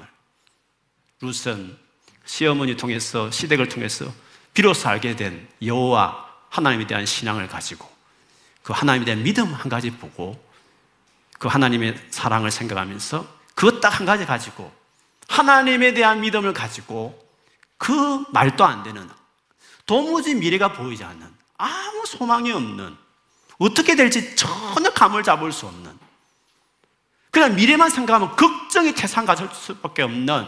룻은 1.21 1.77
시어머니 2.25 2.75
통해서 2.75 3.29
시댁을 3.29 3.69
통해서 3.69 4.11
비로소 4.55 4.89
알게 4.89 5.15
된 5.15 5.47
여호와 5.63 6.25
하나님에 6.49 6.87
대한 6.87 7.05
신앙을 7.05 7.47
가지고 7.47 7.87
그 8.63 8.73
하나님에 8.73 9.05
대한 9.05 9.21
믿음 9.21 9.53
한 9.53 9.69
가지 9.69 9.91
보고 9.91 10.43
그 11.37 11.47
하나님의 11.47 12.07
사랑을 12.09 12.49
생각하면서 12.49 13.27
그것 13.53 13.81
딱 13.81 13.99
한 13.99 14.07
가지 14.07 14.25
가지고 14.25 14.73
하나님에 15.27 15.93
대한 15.93 16.21
믿음을 16.21 16.53
가지고 16.53 17.23
그 17.77 18.25
말도 18.31 18.65
안 18.65 18.81
되는 18.81 19.07
도무지 19.85 20.35
미래가 20.35 20.73
보이지 20.73 21.03
않는 21.03 21.27
아무 21.57 22.05
소망이 22.05 22.51
없는 22.51 22.95
어떻게 23.57 23.95
될지 23.95 24.35
전혀 24.35 24.91
감을 24.91 25.23
잡을 25.23 25.51
수 25.51 25.67
없는 25.67 25.97
그냥 27.31 27.55
미래만 27.55 27.89
생각하면 27.89 28.35
걱정이 28.35 28.93
태산 28.93 29.25
가질 29.25 29.49
수밖에 29.51 30.03
없는 30.03 30.45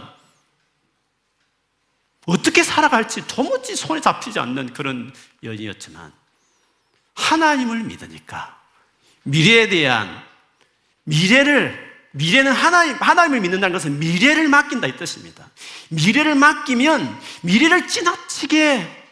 어떻게 2.26 2.64
살아갈지 2.64 3.28
도무지 3.28 3.76
손에 3.76 4.02
잡히지 4.02 4.40
않는 4.40 4.74
그런 4.74 5.14
여인이었지만 5.44 6.12
하나님을 7.14 7.84
믿으니까 7.84 8.60
미래에 9.24 9.70
대한 9.70 10.24
미래를 11.04 11.86
미래는 12.12 12.52
하나님 12.52 12.96
하나님을 12.96 13.42
믿는다는 13.42 13.74
것은 13.74 14.00
미래를 14.00 14.48
맡긴다 14.48 14.88
이 14.88 14.96
뜻입니다. 14.96 15.50
미래를 15.90 16.36
맡기면 16.36 17.20
미래를 17.42 17.88
지나치게 17.88 19.05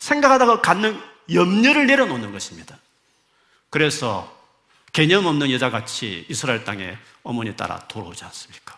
생각하다가 0.00 0.60
갖는 0.60 1.00
염려를 1.32 1.86
내려놓는 1.86 2.32
것입니다. 2.32 2.76
그래서 3.70 4.36
개념 4.92 5.26
없는 5.26 5.52
여자같이 5.52 6.26
이스라엘 6.28 6.64
땅에 6.64 6.98
어머니 7.22 7.54
따라 7.56 7.78
돌아오지 7.86 8.24
않습니까? 8.24 8.76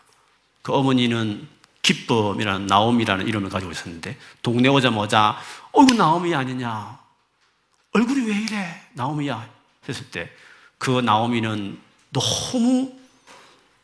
그 0.61 0.72
어머니는 0.74 1.48
기쁨이라는 1.80 2.66
나옴이라는 2.66 3.26
이름을 3.26 3.48
가지고 3.48 3.72
있었는데 3.72 4.18
동네 4.42 4.68
오자마자 4.68 5.40
어이구 5.72 5.94
나옴이 5.94 6.35
아니냐 6.35 6.98
얼굴이 7.92 8.28
왜 8.28 8.37
이래 8.37 8.82
나옴이야 8.92 9.48
했을 9.88 10.11
때 10.11 10.30
그 10.82 11.00
나옴이는 11.00 11.78
너무 12.11 12.92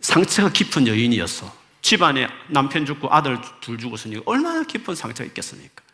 상처가 0.01 0.51
깊은 0.51 0.89
여인이었어 0.89 1.57
집안에 1.81 2.27
남편 2.49 2.85
죽고 2.85 3.07
아들 3.15 3.39
둘 3.61 3.79
죽었으니 3.79 4.21
얼마나 4.27 4.65
깊은 4.65 4.97
상처가 4.97 5.25
있겠습니까 5.29 5.85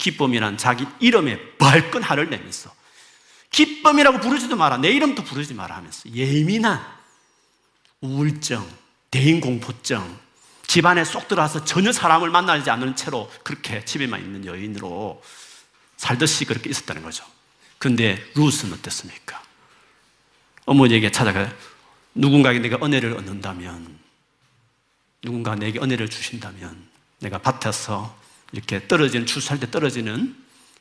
기쁨이란 0.00 0.56
자기 0.58 0.86
이름에 0.98 1.38
벌끈 1.58 2.02
화를 2.02 2.30
내면서 2.30 2.74
기쁨이라고 3.50 4.18
부르지도 4.18 4.56
마라 4.56 4.78
내 4.78 4.90
이름도 4.90 5.22
부르지 5.22 5.54
마라 5.54 5.76
하면서 5.76 6.08
예민한 6.12 6.80
우울증 8.00 8.66
대인공포증 9.10 10.18
집안에 10.66 11.04
쏙 11.04 11.28
들어와서 11.28 11.64
전혀 11.64 11.92
사람을 11.92 12.30
만나지 12.30 12.70
않는 12.70 12.96
채로 12.96 13.30
그렇게 13.42 13.84
집에만 13.84 14.20
있는 14.20 14.46
여인으로 14.46 15.22
살듯이 15.96 16.44
그렇게 16.44 16.70
있었다는 16.70 17.02
거죠. 17.02 17.24
근데 17.78 18.24
루스는 18.34 18.74
어땠습니까? 18.74 19.42
어머니에게 20.66 21.10
찾아가 21.10 21.52
누군가에게 22.14 22.60
내가 22.60 22.84
은혜를 22.84 23.14
얻는다면 23.14 23.98
누군가 25.22 25.56
내게 25.56 25.80
은혜를 25.80 26.08
주신다면 26.08 26.88
내가 27.18 27.38
밭에서 27.38 28.19
이렇게 28.52 28.86
떨어지는 28.86 29.26
추수할 29.26 29.60
때 29.60 29.70
떨어지는 29.70 30.36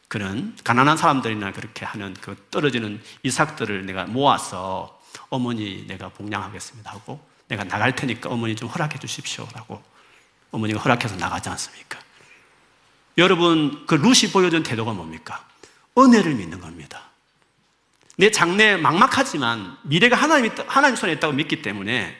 그런 0.07 0.57
가난한 0.63 0.97
사람들이나 0.97 1.51
그렇게 1.51 1.85
하는 1.85 2.15
그 2.19 2.35
떨어지는 2.49 3.01
이삭들을 3.23 3.85
내가 3.85 4.05
모아서 4.05 4.99
어머니 5.29 5.85
내가 5.87 6.09
봉양하겠습니다 6.09 6.91
하고 6.91 7.19
내가 7.47 7.63
나갈 7.63 7.95
테니까 7.95 8.29
어머니 8.29 8.55
좀 8.55 8.69
허락해 8.69 8.97
주십시오라고 8.97 9.81
어머니가 10.51 10.79
허락해서 10.79 11.15
나가지 11.15 11.49
않습니까? 11.49 11.99
여러분 13.17 13.85
그 13.85 13.95
루시 13.95 14.31
보여준 14.31 14.63
태도가 14.63 14.93
뭡니까? 14.93 15.45
은혜를 15.97 16.35
믿는 16.35 16.59
겁니다. 16.59 17.09
내 18.17 18.31
장래 18.31 18.77
막막하지만 18.77 19.77
미래가 19.83 20.15
하나님, 20.15 20.51
하나님 20.67 20.95
손에 20.95 21.13
있다고 21.13 21.33
믿기 21.33 21.61
때문에 21.61 22.15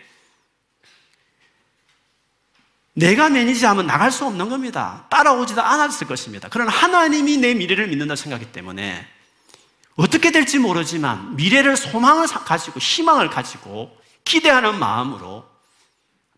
내가 2.93 3.30
매니지하면 3.30 3.88
나갈 3.88 4.12
수 4.12 4.25
없는 4.25 4.49
겁니다. 4.49 5.06
따라오지도 5.10 5.62
않았을 5.62 6.08
것입니다. 6.08 6.47
그러나 6.52 6.71
하나님이 6.71 7.38
내 7.38 7.54
미래를 7.54 7.88
믿는다 7.88 8.15
생각하기 8.15 8.52
때문에 8.52 9.08
어떻게 9.95 10.32
될지 10.32 10.60
모르지만 10.60 11.36
미래를 11.36 11.78
소망을 11.78 12.28
가지고 12.28 12.80
희망을 12.80 13.30
가지고 13.30 13.95
기대하는 14.23 14.80
마음으로 14.80 15.47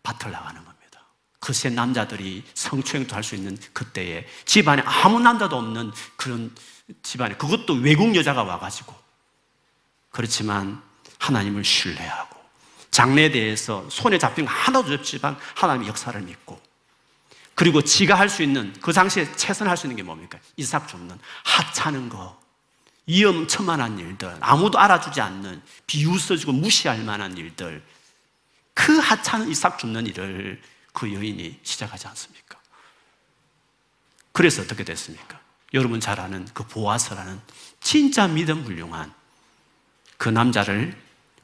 밭을 0.02 0.30
나가는 0.32 0.64
겁니다. 0.64 1.00
그새 1.38 1.70
남자들이 1.70 2.44
성추행도 2.54 3.14
할 3.14 3.22
수 3.22 3.34
있는 3.34 3.56
그때에 3.72 4.26
집안에 4.44 4.82
아무 4.84 5.20
남자도 5.20 5.56
없는 5.56 5.92
그런 6.16 6.54
집안에 7.02 7.34
그것도 7.36 7.74
외국 7.74 8.14
여자가 8.14 8.42
와가지고 8.42 8.94
그렇지만 10.10 10.82
하나님을 11.18 11.64
신뢰하고 11.64 12.31
장래에 12.92 13.30
대해서 13.30 13.84
손에 13.90 14.18
잡힌 14.18 14.44
거 14.44 14.52
하나도 14.52 14.92
없지만 14.92 15.36
하나님의 15.56 15.88
역사를 15.88 16.20
믿고 16.20 16.60
그리고 17.54 17.82
지가 17.82 18.14
할 18.14 18.28
수 18.28 18.42
있는 18.42 18.72
그 18.80 18.92
당시에 18.92 19.32
최선할 19.36 19.76
수 19.76 19.86
있는 19.86 19.96
게 19.96 20.02
뭡니까? 20.02 20.38
이삭 20.56 20.88
줍는 20.88 21.18
하찮은 21.44 22.08
거 22.08 22.40
위험천만한 23.06 23.98
일들 23.98 24.36
아무도 24.40 24.78
알아주지 24.78 25.20
않는 25.20 25.60
비웃어지고 25.86 26.52
무시할 26.52 27.02
만한 27.02 27.36
일들 27.36 27.82
그 28.74 28.98
하찮은 28.98 29.48
이삭 29.48 29.78
줍는 29.78 30.06
일을 30.06 30.62
그 30.92 31.12
여인이 31.12 31.60
시작하지 31.62 32.06
않습니까? 32.08 32.58
그래서 34.32 34.62
어떻게 34.62 34.84
됐습니까? 34.84 35.40
여러분 35.74 36.00
잘 36.00 36.20
아는 36.20 36.46
그 36.52 36.66
보아서라는 36.66 37.40
진짜 37.80 38.28
믿음 38.28 38.62
훌륭한 38.62 39.12
그 40.16 40.28
남자를 40.28 40.96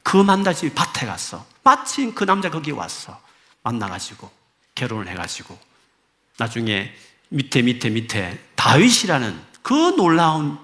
그 0.09 0.17
만나지 0.17 0.73
밭에 0.73 1.05
갔어. 1.05 1.45
마침 1.63 2.15
그 2.15 2.23
남자 2.23 2.49
거기 2.49 2.71
왔어. 2.71 3.21
만나가지고 3.61 4.31
결혼을 4.73 5.07
해가지고 5.07 5.55
나중에 6.37 6.91
밑에 7.27 7.61
밑에 7.61 7.91
밑에 7.91 8.43
다윗이라는 8.55 9.39
그 9.61 9.73
놀라운 9.95 10.57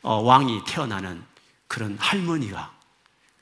어, 0.00 0.14
왕이 0.22 0.62
태어나는 0.66 1.22
그런 1.66 1.98
할머니가 2.00 2.72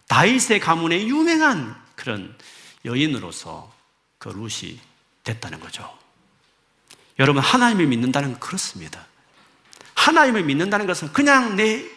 다윗의 0.09 0.59
가문의 0.59 1.09
유명한 1.09 1.81
그런 1.95 2.37
여인으로서 2.85 3.73
그 4.19 4.31
룻이 4.31 4.81
됐다는 5.23 5.61
거죠. 5.61 5.97
여러분 7.21 7.41
하나님을 7.41 7.87
믿는다는 7.87 8.33
건 8.33 8.41
그렇습니다. 8.41 9.07
하나님을 9.95 10.43
믿는다는 10.43 10.89
것은 10.89 11.13
그냥 11.13 11.55
내 11.55 11.96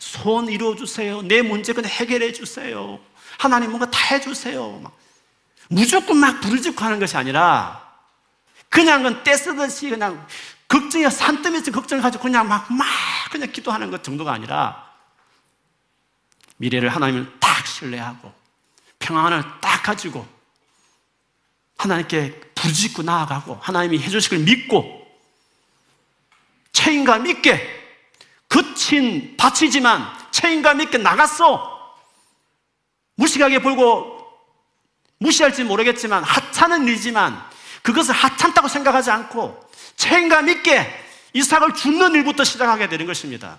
소원 0.00 0.48
이루어 0.48 0.74
주세요. 0.74 1.22
내 1.22 1.42
문제 1.42 1.72
그냥 1.72 1.90
해결해 1.90 2.32
주세요. 2.32 2.98
하나님 3.38 3.70
뭔가 3.70 3.88
다 3.90 3.98
해주세요. 4.14 4.90
무조건 5.68 6.16
막 6.16 6.40
부르짖고 6.40 6.84
하는 6.84 6.98
것이 6.98 7.16
아니라 7.16 7.88
그냥 8.68 9.06
은 9.06 9.22
떼 9.22 9.36
쓰듯이 9.36 9.90
그냥 9.90 10.26
걱정이 10.66 11.08
산더미에서 11.08 11.70
걱정을 11.70 12.02
가지고 12.02 12.22
그냥 12.24 12.48
막, 12.48 12.72
막 12.72 12.86
그냥 13.30 13.52
기도하는 13.52 13.90
것 13.90 14.02
정도가 14.02 14.32
아니라 14.32 14.90
미래를 16.56 16.88
하나님을 16.88 17.38
딱 17.38 17.66
신뢰하고 17.66 18.32
평안을 18.98 19.42
딱 19.60 19.82
가지고 19.82 20.26
하나님께 21.76 22.40
부르짖고 22.54 23.02
나아가고 23.02 23.58
하나님이 23.60 23.98
해주실 24.00 24.30
걸 24.30 24.38
믿고 24.40 25.06
책임감 26.72 27.26
있게 27.26 27.79
그친 28.50 29.36
밭이지만 29.36 30.12
책임감 30.32 30.80
있게 30.82 30.98
나갔어. 30.98 31.94
무식하게 33.14 33.60
보고 33.60 34.18
무시할지 35.18 35.62
모르겠지만 35.62 36.24
하찮은 36.24 36.88
일이지만 36.88 37.40
그것을 37.82 38.12
하찮다고 38.12 38.66
생각하지 38.66 39.10
않고 39.10 39.70
책임감 39.96 40.48
있게 40.48 40.90
이삭을 41.32 41.74
죽는 41.74 42.16
일부터 42.16 42.42
시작하게 42.42 42.88
되는 42.88 43.06
것입니다. 43.06 43.58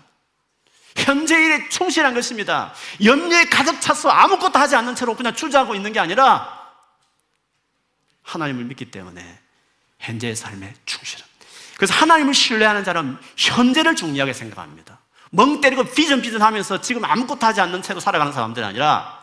현재 0.97 1.41
일에 1.41 1.69
충실한 1.69 2.13
것입니다. 2.13 2.73
염려에 3.01 3.45
가득 3.45 3.79
차서 3.79 4.09
아무것도 4.09 4.59
하지 4.59 4.75
않는 4.75 4.95
채로 4.95 5.15
그냥 5.15 5.33
주저하고 5.33 5.73
있는 5.73 5.93
게 5.93 6.01
아니라 6.01 6.59
하나님을 8.23 8.65
믿기 8.65 8.91
때문에 8.91 9.39
현재의 9.99 10.35
삶에 10.35 10.73
충실한 10.85 11.30
그래서 11.81 11.95
하나님을 11.95 12.35
신뢰하는 12.35 12.83
자는 12.83 13.17
현재를 13.35 13.95
중요하게 13.95 14.33
생각합니다. 14.33 14.99
멍 15.31 15.61
때리고 15.61 15.83
비전비전 15.83 16.39
하면서 16.39 16.79
지금 16.79 17.03
아무것도 17.03 17.43
하지 17.43 17.59
않는 17.59 17.81
채로 17.81 17.99
살아가는 17.99 18.31
사람들이 18.31 18.63
아니라 18.63 19.19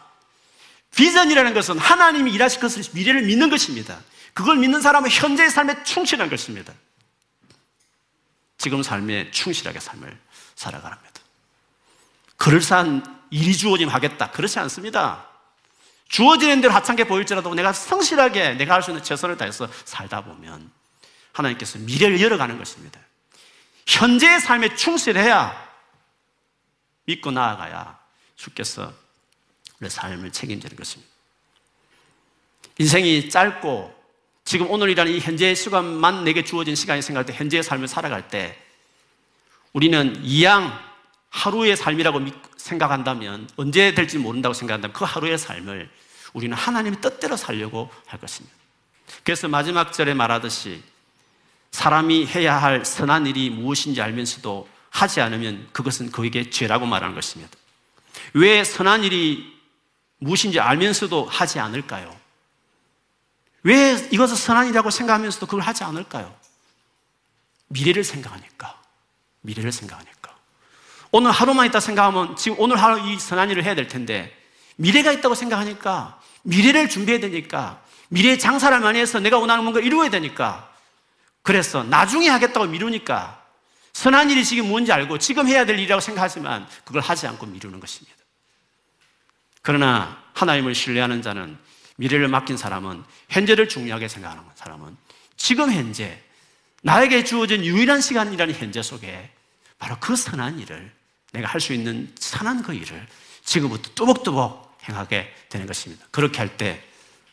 비전이라는 0.97 1.55
것은 1.55 1.79
하나님이 1.79 2.33
일하실 2.33 2.61
것을 2.61 2.83
미래를 2.95 3.23
믿는 3.23 3.49
것입니다. 3.49 4.01
그걸 4.35 4.57
믿는 4.57 4.81
사람은 4.81 5.09
현재의 5.09 5.51
삶에 5.51 5.85
충실한 5.85 6.29
것입니다. 6.31 6.73
지금 8.57 8.83
삶에 8.83 9.31
충실하게 9.31 9.79
삶을 9.79 10.19
살아가랍니다. 10.57 11.21
그럴싸한 12.39 13.21
일이 13.31 13.57
주어지면 13.57 13.95
하겠다. 13.95 14.33
그렇지 14.33 14.59
않습니다. 14.59 15.29
주어지는 16.09 16.61
대로 16.61 16.75
하찮게 16.75 17.05
보일지라도 17.05 17.55
내가 17.55 17.73
성실하게 17.73 18.55
내가 18.55 18.75
할 18.75 18.83
수 18.83 18.91
있는 18.91 19.05
최선을 19.05 19.37
다해서 19.37 19.69
살다 19.85 20.23
보면 20.23 20.77
하나님께서 21.39 21.79
미래를 21.79 22.21
열어가는 22.21 22.59
것입니다. 22.59 23.01
현재의 23.87 24.41
삶에 24.41 24.75
충실해야 24.77 25.69
믿고 27.05 27.31
나아가야 27.31 27.99
주께서 28.37 28.93
우리 29.81 29.89
삶을 29.89 30.33
책임지는 30.33 30.77
것입니다. 30.77 31.11
인생이 32.79 33.31
짧고 33.31 33.97
지금 34.45 34.71
오늘이라는 34.71 35.13
이 35.13 35.19
현재의 35.19 35.57
시간만 35.57 36.25
내게 36.25 36.45
주어진 36.45 36.75
시간이 36.75 37.03
생각할 37.03 37.27
때 37.27 37.33
현재의 37.33 37.63
삶을 37.63 37.89
살아갈 37.89 38.29
때 38.29 38.59
우리는 39.73 40.17
이양 40.25 40.79
하루의 41.31 41.77
삶이라고 41.77 42.21
생각한다면 42.57 43.49
언제 43.57 43.95
될지 43.95 44.19
모른다고 44.19 44.55
생각한다면 44.55 44.93
그 44.95 45.05
하루의 45.05 45.39
삶을 45.39 45.91
우리는 46.33 46.57
하나님의 46.57 47.01
뜻대로 47.01 47.37
살려고 47.37 47.91
할 48.07 48.21
것입니다. 48.21 48.57
그래서 49.25 49.49
마지막 49.49 49.93
절에 49.93 50.15
말하듯이 50.15 50.83
사람이 51.73 52.27
해야 52.27 52.57
할 52.61 52.85
선한 52.85 53.27
일이 53.27 53.51
무엇인지 53.51 54.01
알면서도 54.01 54.69
하지 54.91 55.21
않으면 55.21 55.69
그것은 55.73 56.11
그에게 56.11 56.51
죄라고 56.51 56.87
말하는 56.87 57.15
것입니다. 57.15 57.57
왜 58.35 58.65
선한 58.65 59.05
일이 59.05 59.59
무엇인지 60.19 60.61
알면서도 60.61 61.27
하지 61.27 61.61
않을까요? 61.61 62.15
왜 63.63 64.09
이것을 64.11 64.37
선한 64.37 64.67
일이라고 64.67 64.91
생각하면서도 64.91 65.47
그걸 65.47 65.61
하지 65.61 65.85
않을까요? 65.85 66.35
미래를 67.69 68.05
생각하니까. 68.05 68.81
미래를 69.43 69.73
생각하니까. 69.73 70.35
오늘 71.11 71.31
하루만 71.31 71.67
있다 71.67 71.81
생각하면 71.81 72.37
지금 72.37 72.59
오늘 72.61 72.81
하루 72.81 73.09
이 73.09 73.19
선한 73.19 73.51
일을 73.51 73.65
해야 73.65 73.75
될 73.75 73.89
텐데 73.89 74.35
미래가 74.77 75.13
있다고 75.13 75.35
생각하니까 75.35 76.21
미래를 76.43 76.89
준비해야 76.89 77.21
되니까 77.21 77.83
미래의 78.09 78.39
장사를 78.39 78.79
많이 78.81 78.99
해서 78.99 79.21
내가 79.21 79.39
원하는 79.39 79.65
뭔가 79.65 79.81
이루어야 79.81 80.11
되니까 80.11 80.71
그래서 81.49 81.83
나중에 81.83 82.29
하겠다고 82.29 82.67
미루니까 82.67 83.43
선한 83.95 84.29
일이 84.29 84.45
지금 84.45 84.69
뭔지 84.69 84.93
알고 84.93 85.17
지금 85.17 85.49
해야 85.49 85.65
될 85.65 85.79
일이라고 85.79 85.99
생각하지만 85.99 86.69
그걸 86.85 87.01
하지 87.01 87.27
않고 87.27 87.47
미루는 87.47 87.81
것입니다. 87.81 88.15
그러나 89.63 90.23
하나님을 90.35 90.75
신뢰하는 90.75 91.23
자는 91.23 91.57
미래를 91.97 92.29
맡긴 92.29 92.59
사람은 92.59 93.03
현재를 93.31 93.67
중요하게 93.67 94.09
생각하는 94.09 94.43
사람은 94.57 94.95
지금 95.39 95.73
현재 95.73 96.23
나에게 96.83 97.25
주어진 97.25 97.65
유일한 97.65 98.03
시간이라는 98.03 98.55
현재 98.55 98.83
속에 98.83 99.31
바로 99.79 99.97
그 100.01 100.17
선한 100.17 100.59
일을 100.59 100.93
내가 101.33 101.49
할 101.49 101.63
수 101.63 101.73
있는 101.73 102.13
선한 102.19 102.63
그 102.63 102.75
일을 102.75 103.07
지금부터 103.43 103.91
뚜벅뚜벅 103.95 104.81
행하게 104.87 105.35
되는 105.49 105.67
것입니다. 105.67 106.05
그렇게 106.11 106.41
할 106.41 106.59
때 106.59 106.85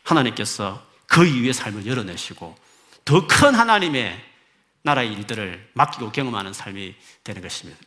하나님께서 0.04 0.82
그그 1.06 1.26
이후의 1.26 1.52
삶을 1.52 1.86
열어내시고 1.86 2.64
더 3.06 3.26
큰 3.26 3.54
하나님의 3.54 4.20
나라의 4.82 5.12
일들을 5.12 5.70
맡기고 5.74 6.10
경험하는 6.10 6.52
삶이 6.52 6.94
되는 7.22 7.40
것입니다. 7.40 7.80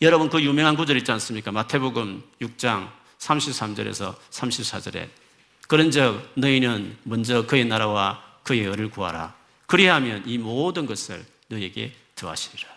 여러분 0.00 0.30
그 0.30 0.42
유명한 0.42 0.76
구절 0.76 0.96
있지 0.96 1.12
않습니까? 1.12 1.52
마태복음 1.52 2.22
6장 2.40 2.90
33절에서 3.18 4.16
34절에 4.30 5.08
그런즉 5.68 6.32
너희는 6.34 6.96
먼저 7.04 7.46
그의 7.46 7.66
나라와 7.66 8.22
그의 8.42 8.62
의를 8.64 8.90
구하라. 8.90 9.34
그리하면 9.66 10.22
이 10.26 10.38
모든 10.38 10.86
것을 10.86 11.24
너에게 11.48 11.92
더하시리라. 12.16 12.68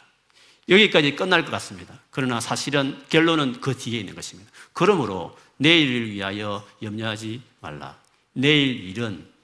여기까지 0.68 1.16
끝날 1.16 1.46
것 1.46 1.52
같습니다. 1.52 1.98
그러나 2.12 2.42
사실은 2.42 3.02
결론은 3.08 3.62
그 3.62 3.76
뒤에 3.76 4.00
있는 4.00 4.16
것입니다. 4.16 4.52
그러므로 4.74 5.38
내일을 5.58 6.12
위하여 6.12 6.68
염려하지 6.82 7.42
말라. 7.62 7.98
내일 8.34 8.90
일은 8.90 9.37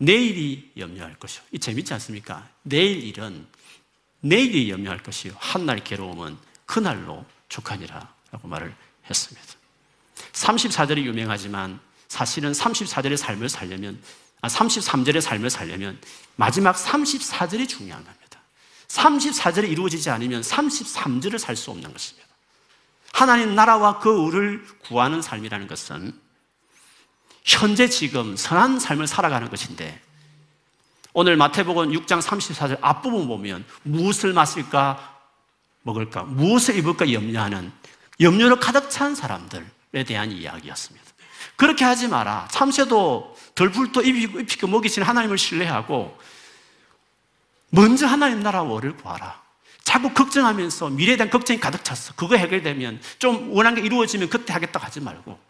내일이 0.00 0.72
염려할 0.78 1.14
것이요. 1.16 1.42
이 1.52 1.58
재밌지 1.58 1.92
않습니까? 1.94 2.48
내일 2.62 3.04
일은 3.04 3.46
내일이 4.20 4.70
염려할 4.70 5.02
것이요. 5.02 5.34
한날 5.38 5.84
괴로움은 5.84 6.38
그날로 6.64 7.24
족하니라. 7.50 8.14
라고 8.32 8.48
말을 8.48 8.74
했습니다. 9.08 9.46
34절이 10.32 11.04
유명하지만 11.04 11.80
사실은 12.08 12.52
34절의 12.52 13.18
삶을 13.18 13.50
살려면, 13.50 14.00
아, 14.40 14.48
33절의 14.48 15.20
삶을 15.20 15.50
살려면 15.50 16.00
마지막 16.36 16.76
34절이 16.76 17.68
중요한 17.68 18.02
겁니다. 18.02 18.40
34절이 18.88 19.68
이루어지지 19.70 20.08
않으면 20.08 20.40
33절을 20.40 21.38
살 21.38 21.56
수 21.56 21.70
없는 21.70 21.92
것입니다. 21.92 22.26
하나님 23.12 23.54
나라와 23.54 23.98
그 23.98 24.24
의를 24.24 24.64
구하는 24.78 25.20
삶이라는 25.20 25.66
것은 25.66 26.18
현재 27.50 27.88
지금 27.88 28.36
선한 28.36 28.78
삶을 28.78 29.06
살아가는 29.06 29.50
것인데 29.50 30.00
오늘 31.12 31.36
마태복음 31.36 31.90
6장 31.90 32.22
34절 32.22 32.78
앞부분 32.80 33.26
보면 33.26 33.64
무엇을 33.82 34.32
마실까 34.32 35.18
먹을까 35.82 36.22
무엇을 36.22 36.76
입을까 36.78 37.12
염려하는 37.12 37.72
염려로 38.20 38.60
가득 38.60 38.90
찬 38.90 39.14
사람들에 39.14 40.04
대한 40.06 40.30
이야기였습니다. 40.30 41.06
그렇게 41.56 41.84
하지 41.84 42.06
마라. 42.06 42.48
참새도 42.50 43.36
덜풀도 43.54 44.02
입히고, 44.02 44.40
입히고 44.40 44.66
먹이신 44.68 45.02
하나님을 45.02 45.36
신뢰하고 45.36 46.16
먼저 47.70 48.06
하나님 48.06 48.42
나라 48.42 48.62
월을 48.62 48.96
구하라. 48.96 49.40
자꾸 49.82 50.12
걱정하면서 50.12 50.90
미래에 50.90 51.16
대한 51.16 51.30
걱정이 51.30 51.58
가득 51.58 51.84
찼어. 51.84 52.14
그거 52.14 52.36
해결되면 52.36 53.00
좀 53.18 53.50
원한 53.52 53.74
게 53.74 53.80
이루어지면 53.80 54.28
그때 54.28 54.52
하겠다 54.52 54.78
하지 54.78 55.00
말고 55.00 55.49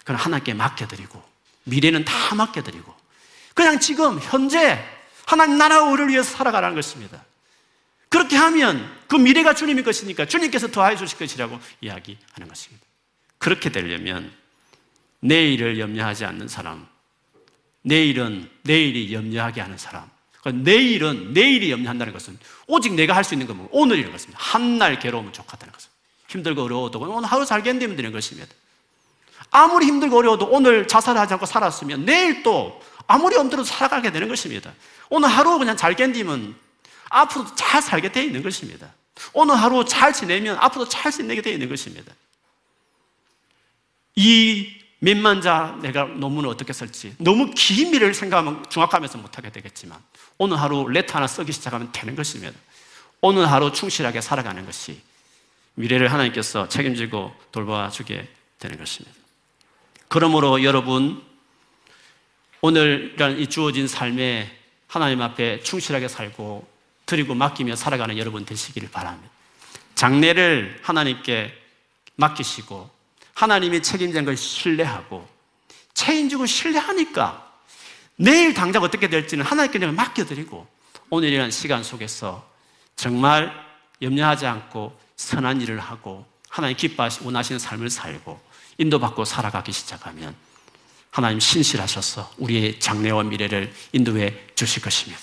그건 0.00 0.16
하나님께 0.16 0.54
맡겨드리고 0.54 1.22
미래는 1.64 2.04
다 2.04 2.34
맡겨드리고 2.34 2.94
그냥 3.54 3.78
지금 3.80 4.18
현재 4.20 4.82
하나님 5.26 5.58
나라 5.58 5.76
의를 5.90 6.08
위해서 6.08 6.30
살아가라는 6.36 6.74
것입니다. 6.74 7.24
그렇게 8.08 8.36
하면 8.36 8.90
그 9.06 9.16
미래가 9.16 9.54
주님의 9.54 9.84
것이니까 9.84 10.24
주님께서 10.26 10.68
더해 10.68 10.96
주실 10.96 11.18
것이라고 11.18 11.60
이야기하는 11.80 12.48
것입니다. 12.48 12.84
그렇게 13.38 13.70
되려면 13.70 14.32
내일을 15.20 15.78
염려하지 15.78 16.24
않는 16.24 16.48
사람, 16.48 16.86
내일은 17.82 18.50
내일이 18.62 19.14
염려하게 19.14 19.60
하는 19.60 19.78
사람, 19.78 20.10
내일은 20.64 21.32
내일이 21.32 21.70
염려한다는 21.70 22.12
것은 22.12 22.38
오직 22.66 22.94
내가 22.94 23.14
할 23.14 23.22
수 23.22 23.34
있는 23.34 23.46
건 23.46 23.68
오늘이라는 23.70 24.10
것입니다. 24.10 24.38
한 24.42 24.78
날 24.78 24.98
괴로우면 24.98 25.32
좋겠다는 25.32 25.72
것은 25.72 25.90
힘들고 26.28 26.62
어려워도 26.62 26.98
오늘 27.00 27.28
하루 27.28 27.44
살겠는데 27.44 27.94
되는 27.96 28.12
것입니다. 28.12 28.52
아무리 29.50 29.86
힘들고 29.86 30.16
어려워도 30.18 30.46
오늘 30.46 30.86
자살하지 30.86 31.34
않고 31.34 31.46
살았으면 31.46 32.04
내일 32.04 32.42
또 32.42 32.80
아무리 33.06 33.36
힘들어도 33.36 33.64
살아가게 33.64 34.12
되는 34.12 34.28
것입니다. 34.28 34.72
오늘 35.08 35.28
하루 35.28 35.58
그냥 35.58 35.76
잘 35.76 35.94
견디면 35.94 36.54
앞으로도 37.10 37.54
잘 37.56 37.82
살게 37.82 38.12
되어 38.12 38.22
있는 38.22 38.42
것입니다. 38.42 38.94
오늘 39.32 39.56
하루 39.56 39.84
잘 39.84 40.12
지내면 40.12 40.56
앞으로도 40.58 40.88
잘 40.88 41.10
지내게 41.10 41.42
되어 41.42 41.52
있는 41.52 41.68
것입니다. 41.68 42.12
이 44.14 44.80
몇만 45.00 45.40
자 45.40 45.78
내가 45.82 46.04
논문을 46.04 46.48
어떻게 46.48 46.72
쓸지 46.72 47.14
너무 47.18 47.50
긴 47.54 47.90
미래를 47.90 48.14
생각하면 48.14 48.64
중학하면서 48.68 49.18
못하게 49.18 49.50
되겠지만 49.50 49.98
오늘 50.38 50.60
하루 50.60 50.86
레터 50.88 51.16
하나 51.16 51.26
쓰기 51.26 51.52
시작하면 51.52 51.90
되는 51.90 52.14
것입니다. 52.14 52.56
오늘 53.22 53.50
하루 53.50 53.72
충실하게 53.72 54.20
살아가는 54.20 54.64
것이 54.64 55.00
미래를 55.74 56.12
하나님께서 56.12 56.68
책임지고 56.68 57.34
돌봐주게 57.50 58.28
되는 58.58 58.78
것입니다. 58.78 59.18
그러므로 60.10 60.64
여러분 60.64 61.22
오늘이란 62.62 63.38
이 63.38 63.46
주어진 63.46 63.86
삶에 63.86 64.50
하나님 64.88 65.22
앞에 65.22 65.62
충실하게 65.62 66.08
살고 66.08 66.68
드리고 67.06 67.36
맡기며 67.36 67.76
살아가는 67.76 68.18
여러분 68.18 68.44
되시기를 68.44 68.90
바랍니다. 68.90 69.30
장래를 69.94 70.80
하나님께 70.82 71.56
맡기시고 72.16 72.90
하나님이 73.34 73.82
책임진 73.82 74.24
걸 74.24 74.36
신뢰하고 74.36 75.28
책임지고 75.94 76.44
신뢰하니까 76.44 77.48
내일 78.16 78.52
당장 78.52 78.82
어떻게 78.82 79.08
될지는 79.08 79.44
하나님께 79.44 79.78
내가 79.78 79.92
맡겨드리고 79.92 80.66
오늘이라는 81.10 81.52
시간 81.52 81.84
속에서 81.84 82.44
정말 82.96 83.54
염려하지 84.02 84.46
않고 84.46 84.98
선한 85.14 85.60
일을 85.60 85.78
하고 85.78 86.26
하나님 86.48 86.76
기뻐하시 86.76 87.20
원하시는 87.22 87.60
삶을 87.60 87.90
살고 87.90 88.49
인도받고 88.80 89.24
살아가기 89.26 89.72
시작하면 89.72 90.34
하나님 91.10 91.38
신실하셔서 91.38 92.32
우리의 92.38 92.80
장래와 92.80 93.24
미래를 93.24 93.72
인도해 93.92 94.34
주실 94.54 94.82
것입니다. 94.82 95.20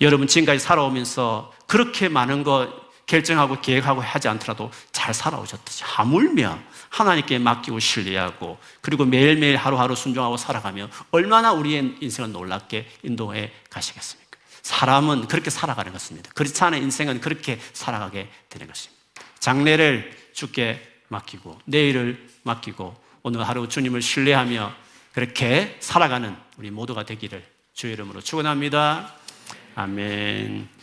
여러분 0.00 0.26
지금까지 0.26 0.58
살아오면서 0.58 1.52
그렇게 1.66 2.08
많은 2.08 2.42
거 2.42 2.86
결정하고 3.06 3.60
계획하고 3.60 4.00
하지 4.00 4.28
않더라도 4.28 4.70
잘 4.92 5.14
살아오셨듯이 5.14 5.84
하물며 5.84 6.58
하나님께 6.88 7.38
맡기고 7.38 7.78
신뢰하고 7.78 8.58
그리고 8.80 9.04
매일매일 9.04 9.56
하루하루 9.56 9.94
순종하고 9.94 10.36
살아가며 10.36 10.88
얼마나 11.10 11.52
우리의 11.52 11.96
인생을 12.00 12.32
놀랍게 12.32 12.88
인도해 13.02 13.52
가시겠습니까? 13.70 14.26
사람은 14.62 15.28
그렇게 15.28 15.50
살아가는 15.50 15.92
것입니다. 15.92 16.30
그렇지 16.34 16.64
않은 16.64 16.82
인생은 16.82 17.20
그렇게 17.20 17.60
살아가게 17.72 18.28
되는 18.48 18.66
것입니다. 18.66 18.96
장래를 19.38 20.30
주께 20.32 20.80
맡기고 21.08 21.60
내일을 21.66 22.35
맡기고 22.46 22.96
오늘 23.22 23.46
하루 23.46 23.68
주님을 23.68 24.00
신뢰하며 24.00 24.72
그렇게 25.12 25.76
살아가는 25.80 26.34
우리 26.58 26.70
모두가 26.70 27.04
되기를 27.04 27.44
주의 27.74 27.92
이름으로 27.92 28.20
축원합니다. 28.20 29.12
아멘. 29.74 30.76